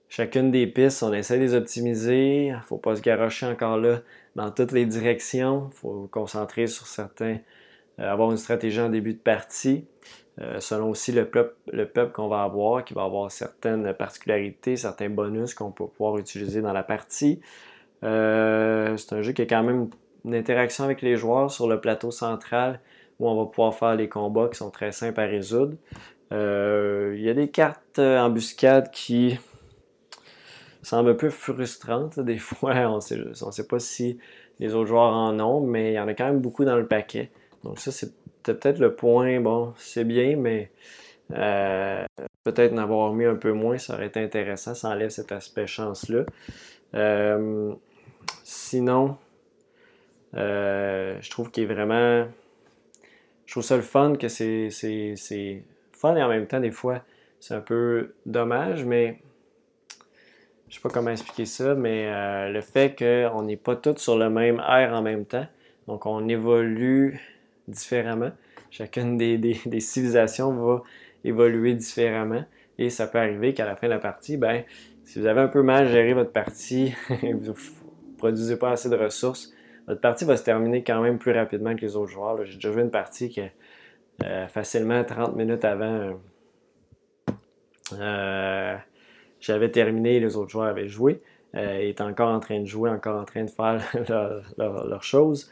Chacune 0.10 0.52
des 0.52 0.68
pistes, 0.68 1.04
on 1.04 1.12
essaie 1.12 1.38
de 1.38 1.44
les 1.44 1.54
optimiser. 1.56 2.46
Il 2.46 2.54
ne 2.54 2.62
faut 2.62 2.78
pas 2.78 2.96
se 2.96 3.02
garocher 3.02 3.48
encore 3.48 3.78
là 3.78 4.02
dans 4.38 4.52
toutes 4.52 4.72
les 4.72 4.86
directions. 4.86 5.70
Il 5.72 5.76
faut 5.76 5.92
vous 5.92 6.08
concentrer 6.08 6.68
sur 6.68 6.88
certains, 6.88 7.40
euh, 8.00 8.10
avoir 8.10 8.32
une 8.32 8.38
stratégie 8.38 8.80
en 8.80 8.90
début 8.90 9.14
de 9.14 9.20
partie. 9.20 9.86
Euh, 10.40 10.60
selon 10.60 10.92
aussi 10.92 11.12
le 11.12 11.26
peuple, 11.26 11.56
le 11.74 11.88
peuple 11.88 12.12
qu'on 12.12 12.28
va 12.28 12.44
avoir, 12.44 12.86
qui 12.86 12.94
va 12.94 13.04
avoir 13.04 13.32
certaines 13.32 13.92
particularités, 13.96 14.76
certains 14.76 15.10
bonus 15.10 15.56
qu'on 15.56 15.72
peut 15.72 15.88
pouvoir 15.88 16.20
utiliser 16.20 16.62
dans 16.62 16.74
la 16.74 16.84
partie. 16.84 17.42
Euh, 18.04 18.96
c'est 18.98 19.14
un 19.14 19.24
jeu 19.24 19.32
qui 19.32 19.42
a 19.42 19.46
quand 19.48 19.64
même 19.64 19.90
une 20.24 20.36
interaction 20.36 20.84
avec 20.84 21.02
les 21.02 21.18
joueurs 21.18 21.50
sur 21.50 21.68
le 21.68 21.82
plateau 21.82 22.12
central 22.12 22.80
où 23.20 23.28
on 23.28 23.36
va 23.36 23.50
pouvoir 23.50 23.74
faire 23.74 23.96
les 23.96 24.08
combats 24.08 24.48
qui 24.48 24.58
sont 24.58 24.70
très 24.70 24.92
simples 24.92 25.20
à 25.20 25.26
résoudre. 25.26 25.76
Il 26.30 27.20
y 27.20 27.30
a 27.30 27.34
des 27.34 27.48
cartes 27.50 27.98
embuscades 27.98 28.92
qui 28.92 29.40
semblent 30.88 31.10
un 31.10 31.16
peu 31.16 31.30
frustrantes. 31.30 32.20
Des 32.20 32.38
fois, 32.38 32.74
on 32.88 32.96
ne 32.96 33.52
sait 33.52 33.68
pas 33.68 33.80
si 33.80 34.18
les 34.60 34.74
autres 34.74 34.88
joueurs 34.88 35.14
en 35.14 35.40
ont, 35.40 35.62
mais 35.62 35.92
il 35.92 35.96
y 35.96 36.00
en 36.00 36.08
a 36.08 36.14
quand 36.14 36.26
même 36.26 36.40
beaucoup 36.40 36.66
dans 36.66 36.78
le 36.78 36.88
paquet. 36.88 37.30
Donc 37.64 37.80
ça, 37.80 37.92
c'est 37.92 38.14
peut-être 38.44 38.80
le 38.80 38.96
point, 38.96 39.40
bon, 39.40 39.74
c'est 39.78 40.06
bien, 40.06 40.36
mais 40.38 40.72
euh, 41.34 42.06
peut-être 42.44 42.72
n'avoir 42.72 43.14
mis 43.14 43.26
un 43.26 43.36
peu 43.36 43.52
moins, 43.52 43.78
ça 43.78 43.96
aurait 43.96 44.08
été 44.08 44.22
intéressant, 44.22 44.74
ça 44.74 44.90
enlève 44.90 45.10
cet 45.10 45.32
aspect 45.32 45.68
chance-là. 45.68 46.24
Euh, 46.96 47.74
sinon, 48.44 49.18
euh, 50.36 51.18
je 51.20 51.30
trouve 51.30 51.52
qu'il 51.52 51.64
est 51.64 51.74
vraiment. 51.74 52.28
Je 53.46 53.54
trouve 53.54 53.64
ça 53.64 53.76
le 53.76 53.82
fun 53.82 54.16
que 54.16 54.28
c'est, 54.28 54.70
fun 55.92 56.16
et 56.16 56.24
en 56.24 56.30
même 56.30 56.48
temps, 56.48 56.60
des 56.60 56.72
fois, 56.72 57.02
c'est 57.40 57.54
un 57.54 57.62
peu 57.62 58.14
dommage, 58.26 58.84
mais 58.84 59.20
je 60.70 60.76
sais 60.76 60.82
pas 60.82 60.90
comment 60.90 61.12
expliquer 61.12 61.46
ça, 61.46 61.76
mais 61.76 62.10
le 62.52 62.62
fait 62.62 62.98
qu'on 62.98 63.44
n'est 63.44 63.58
pas 63.58 63.76
tous 63.76 63.98
sur 63.98 64.18
le 64.18 64.30
même 64.30 64.62
air 64.68 64.94
en 64.94 65.02
même 65.02 65.26
temps, 65.26 65.48
donc 65.88 66.06
on 66.06 66.28
évolue 66.28 67.20
différemment. 67.68 68.32
Chacune 68.70 69.18
des, 69.18 69.80
civilisations 69.80 70.54
va 70.54 70.84
évoluer 71.24 71.74
différemment. 71.74 72.44
Et 72.78 72.90
ça 72.90 73.08
peut 73.08 73.18
arriver 73.18 73.54
qu'à 73.54 73.66
la 73.66 73.76
fin 73.76 73.88
de 73.88 73.94
la 73.94 74.00
partie, 74.00 74.38
ben, 74.38 74.64
si 75.04 75.20
vous 75.20 75.26
avez 75.26 75.42
un 75.42 75.48
peu 75.48 75.64
mal 75.64 75.88
géré 75.88 76.14
votre 76.14 76.32
partie, 76.32 76.94
vous 77.10 77.54
ne 77.54 78.18
produisez 78.18 78.58
pas 78.58 78.72
assez 78.72 78.90
de 78.90 78.96
ressources, 78.96 79.52
votre 79.88 80.02
partie 80.02 80.26
va 80.26 80.38
se 80.38 80.44
terminer 80.44 80.84
quand 80.84 81.02
même 81.02 81.18
plus 81.18 81.32
rapidement 81.32 81.76
que 81.76 81.82
les 81.82 81.96
autres 81.96 82.12
joueurs. 82.12 82.46
J'ai 82.46 82.56
déjà 82.56 82.70
vu 82.70 82.82
une 82.82 82.92
partie 82.92 83.30
qui, 83.30 83.42
euh, 84.24 84.48
facilement 84.48 85.04
30 85.04 85.36
minutes 85.36 85.66
avant, 85.66 86.20
euh, 87.94 88.76
j'avais 89.48 89.72
terminé, 89.72 90.20
les 90.20 90.36
autres 90.36 90.50
joueurs 90.50 90.68
avaient 90.68 90.88
joué. 90.88 91.22
Euh, 91.56 91.80
ils 91.82 91.90
étaient 91.90 92.04
encore 92.04 92.30
en 92.30 92.40
train 92.40 92.60
de 92.60 92.66
jouer, 92.66 92.90
encore 92.90 93.20
en 93.20 93.26
train 93.26 93.44
de 93.44 93.50
faire 93.50 93.82
leurs 94.58 95.04
choses. 95.04 95.50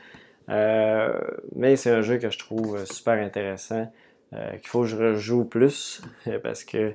Euh, 0.50 1.20
mais 1.56 1.76
c'est 1.76 1.90
un 1.90 2.02
jeu 2.02 2.18
que 2.18 2.30
je 2.30 2.38
trouve 2.38 2.86
super 2.86 3.16
intéressant, 3.16 3.92
euh, 4.34 4.52
qu'il 4.58 4.68
faut 4.68 4.82
que 4.82 4.88
je 4.88 4.98
rejoue 4.98 5.46
plus 5.46 6.02
parce 6.44 6.64
que 6.64 6.94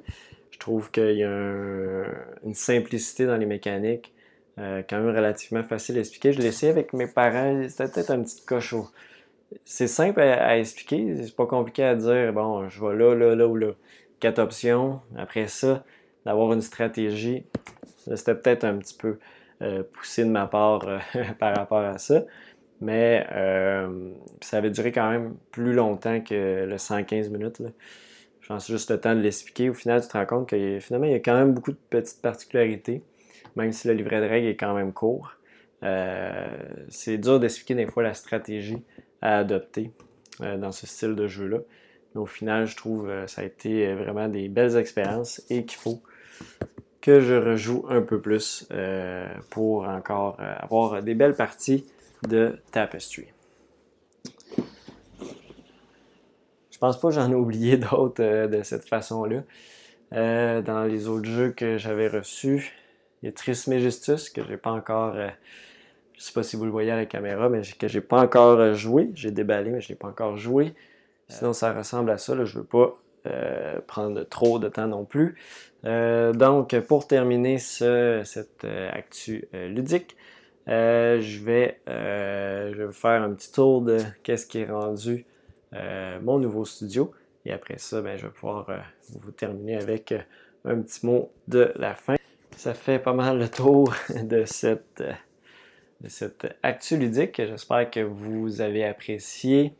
je 0.50 0.58
trouve 0.58 0.90
qu'il 0.90 1.16
y 1.16 1.24
a 1.24 2.04
une 2.44 2.54
simplicité 2.54 3.26
dans 3.26 3.36
les 3.36 3.46
mécaniques, 3.46 4.12
euh, 4.58 4.82
quand 4.88 4.98
même 4.98 5.14
relativement 5.14 5.62
facile 5.62 5.96
à 5.96 6.00
expliquer. 6.00 6.32
Je 6.32 6.40
l'ai 6.40 6.48
essayé 6.48 6.70
avec 6.70 6.92
mes 6.92 7.06
parents, 7.06 7.66
c'était 7.68 7.90
peut-être 7.90 8.10
un 8.10 8.22
petit 8.22 8.44
cochon. 8.44 8.86
C'est 9.64 9.88
simple 9.88 10.20
à, 10.20 10.58
expliquer, 10.58 11.16
c'est 11.24 11.34
pas 11.34 11.46
compliqué 11.46 11.82
à 11.82 11.96
dire, 11.96 12.32
bon, 12.32 12.68
je 12.68 12.80
vais 12.84 12.94
là, 12.94 13.14
là, 13.14 13.34
là 13.34 13.46
ou 13.48 13.56
là. 13.56 13.72
Quatre 14.20 14.38
options. 14.38 15.00
Après 15.16 15.48
ça, 15.48 15.84
d'avoir 16.24 16.52
une 16.52 16.62
stratégie, 16.62 17.44
c'était 18.14 18.34
peut-être 18.34 18.64
un 18.64 18.78
petit 18.78 18.94
peu 18.94 19.18
poussé 19.92 20.24
de 20.24 20.30
ma 20.30 20.46
part 20.46 20.86
par 21.38 21.54
rapport 21.54 21.80
à 21.80 21.98
ça. 21.98 22.24
Mais 22.80 23.26
euh, 23.32 24.12
ça 24.40 24.58
avait 24.58 24.70
duré 24.70 24.90
quand 24.90 25.10
même 25.10 25.36
plus 25.50 25.72
longtemps 25.72 26.20
que 26.20 26.64
le 26.64 26.78
115 26.78 27.28
minutes. 27.28 27.62
Je 28.40 28.48
pense 28.48 28.66
juste 28.66 28.90
le 28.90 28.98
temps 28.98 29.14
de 29.14 29.20
l'expliquer. 29.20 29.68
Au 29.68 29.74
final, 29.74 30.00
tu 30.00 30.08
te 30.08 30.16
rends 30.16 30.26
compte 30.26 30.48
que 30.48 30.78
finalement, 30.80 31.06
il 31.06 31.12
y 31.12 31.16
a 31.16 31.20
quand 31.20 31.34
même 31.34 31.52
beaucoup 31.52 31.72
de 31.72 31.78
petites 31.90 32.22
particularités, 32.22 33.02
même 33.54 33.72
si 33.72 33.86
le 33.86 33.94
livret 33.94 34.20
de 34.20 34.26
règles 34.26 34.48
est 34.48 34.56
quand 34.56 34.74
même 34.74 34.92
court. 34.92 35.36
Euh, 35.82 36.46
c'est 36.88 37.18
dur 37.18 37.38
d'expliquer 37.38 37.74
des 37.74 37.86
fois 37.86 38.02
la 38.02 38.14
stratégie 38.14 38.82
à 39.20 39.38
adopter 39.38 39.90
euh, 40.40 40.56
dans 40.56 40.72
ce 40.72 40.86
style 40.86 41.14
de 41.14 41.26
jeu-là. 41.26 41.58
Mais 42.14 42.20
au 42.20 42.26
final, 42.26 42.66
je 42.66 42.76
trouve 42.76 43.06
que 43.06 43.26
ça 43.26 43.42
a 43.42 43.44
été 43.44 43.92
vraiment 43.94 44.28
des 44.28 44.48
belles 44.48 44.76
expériences 44.76 45.42
et 45.50 45.64
qu'il 45.64 45.78
faut 45.78 46.02
que 47.00 47.20
je 47.20 47.34
rejoue 47.34 47.86
un 47.88 48.02
peu 48.02 48.20
plus 48.20 48.68
pour 49.48 49.88
encore 49.88 50.38
avoir 50.38 51.02
des 51.02 51.14
belles 51.14 51.34
parties 51.34 51.86
de 52.28 52.58
Tapestry. 52.72 53.28
Je 56.80 56.86
pense 56.86 56.98
pas 56.98 57.08
que 57.08 57.14
j'en 57.14 57.30
ai 57.30 57.34
oublié 57.34 57.76
d'autres 57.76 58.22
euh, 58.24 58.46
de 58.46 58.62
cette 58.62 58.88
façon-là. 58.88 59.42
Euh, 60.14 60.62
dans 60.62 60.84
les 60.84 61.08
autres 61.08 61.28
jeux 61.28 61.50
que 61.50 61.76
j'avais 61.76 62.08
reçus, 62.08 62.72
il 63.22 63.26
y 63.26 63.28
a 63.28 63.32
Trismegistus 63.32 64.30
que 64.30 64.42
j'ai 64.48 64.56
pas 64.56 64.70
encore. 64.70 65.12
Je 65.12 65.20
euh, 65.20 65.28
je 66.16 66.22
sais 66.22 66.32
pas 66.32 66.42
si 66.42 66.56
vous 66.56 66.64
le 66.64 66.70
voyez 66.70 66.90
à 66.90 66.96
la 66.96 67.04
caméra, 67.04 67.50
mais 67.50 67.60
que 67.78 67.86
j'ai 67.86 68.00
pas 68.00 68.22
encore 68.22 68.72
joué. 68.72 69.10
J'ai 69.14 69.30
déballé, 69.30 69.70
mais 69.70 69.82
je 69.82 69.90
l'ai 69.90 69.94
pas 69.94 70.08
encore 70.08 70.38
joué. 70.38 70.72
Sinon, 71.28 71.52
ça 71.52 71.74
ressemble 71.74 72.10
à 72.10 72.16
ça. 72.16 72.34
Là, 72.34 72.46
je 72.46 72.58
veux 72.58 72.64
pas 72.64 72.98
prendre 73.86 74.22
trop 74.24 74.58
de 74.58 74.68
temps 74.68 74.86
non 74.86 75.04
plus. 75.04 75.36
Donc, 75.84 76.78
pour 76.80 77.06
terminer 77.06 77.58
ce, 77.58 78.22
cette 78.24 78.64
actu 78.64 79.48
ludique, 79.52 80.16
euh, 80.68 81.20
je, 81.20 81.42
vais, 81.42 81.80
euh, 81.88 82.72
je 82.74 82.82
vais 82.84 82.92
faire 82.92 83.22
un 83.22 83.32
petit 83.32 83.50
tour 83.50 83.82
de 83.82 83.98
qu'est-ce 84.22 84.46
qui 84.46 84.58
est 84.58 84.70
rendu 84.70 85.24
euh, 85.74 86.18
mon 86.22 86.38
nouveau 86.38 86.64
studio. 86.64 87.12
Et 87.44 87.52
après 87.52 87.78
ça, 87.78 88.00
ben, 88.02 88.16
je 88.16 88.26
vais 88.26 88.32
pouvoir 88.32 88.66
vous 89.20 89.32
terminer 89.32 89.76
avec 89.76 90.14
un 90.64 90.80
petit 90.80 91.04
mot 91.04 91.32
de 91.48 91.72
la 91.76 91.94
fin. 91.94 92.16
Ça 92.56 92.74
fait 92.74 92.98
pas 92.98 93.14
mal 93.14 93.38
le 93.38 93.48
tour 93.48 93.92
de 94.22 94.44
cette, 94.44 95.02
de 96.02 96.08
cette 96.08 96.46
actu 96.62 96.98
ludique. 96.98 97.36
J'espère 97.38 97.90
que 97.90 98.00
vous 98.00 98.60
avez 98.60 98.84
apprécié 98.84 99.74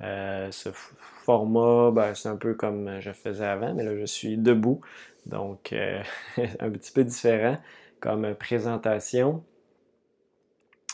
ce 0.00 0.70
format. 0.72 1.92
Ben, 1.92 2.14
c'est 2.14 2.28
un 2.28 2.36
peu 2.36 2.54
comme 2.54 3.00
je 3.00 3.12
faisais 3.12 3.46
avant, 3.46 3.72
mais 3.72 3.84
là, 3.84 3.96
je 3.96 4.04
suis 4.04 4.36
debout. 4.36 4.80
Donc, 5.26 5.74
un 6.36 6.70
petit 6.70 6.92
peu 6.92 7.04
différent 7.04 7.58
comme 8.00 8.34
présentation. 8.34 9.44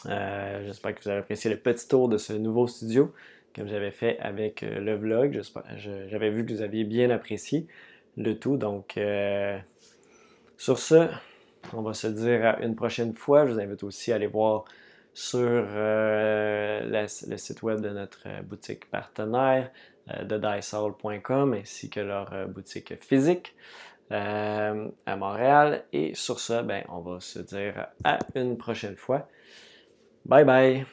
Euh, 0.06 0.64
j'espère 0.64 0.94
que 0.94 1.02
vous 1.02 1.08
avez 1.08 1.20
apprécié 1.20 1.50
le 1.50 1.58
petit 1.58 1.86
tour 1.86 2.08
de 2.08 2.18
ce 2.18 2.32
nouveau 2.32 2.66
studio 2.66 3.12
comme 3.54 3.68
j'avais 3.68 3.90
fait 3.90 4.18
avec 4.18 4.62
euh, 4.62 4.80
le 4.80 4.96
vlog. 4.96 5.42
J'avais 5.76 6.30
vu 6.30 6.46
que 6.46 6.52
vous 6.54 6.62
aviez 6.62 6.84
bien 6.84 7.10
apprécié 7.10 7.66
le 8.16 8.38
tout. 8.38 8.56
Donc, 8.56 8.96
euh, 8.96 9.58
sur 10.56 10.78
ce, 10.78 11.08
on 11.74 11.82
va 11.82 11.92
se 11.92 12.06
dire 12.06 12.46
à 12.46 12.60
une 12.62 12.74
prochaine 12.74 13.14
fois. 13.14 13.46
Je 13.46 13.52
vous 13.52 13.60
invite 13.60 13.82
aussi 13.82 14.10
à 14.10 14.16
aller 14.16 14.26
voir 14.26 14.64
sur 15.12 15.66
le 15.66 17.06
site 17.36 17.62
web 17.62 17.82
de 17.82 17.90
notre 17.90 18.26
boutique 18.44 18.88
partenaire 18.88 19.70
de 20.06 21.54
ainsi 21.54 21.90
que 21.90 22.00
leur 22.00 22.48
boutique 22.48 22.94
physique. 23.02 23.54
Euh, 24.10 24.88
à 25.06 25.16
Montréal. 25.16 25.84
Et 25.92 26.14
sur 26.14 26.40
ce, 26.40 26.62
ben, 26.62 26.84
on 26.88 27.00
va 27.00 27.20
se 27.20 27.38
dire 27.38 27.86
à 28.04 28.18
une 28.34 28.58
prochaine 28.58 28.96
fois. 28.96 29.28
Bye 30.26 30.44
bye! 30.44 30.86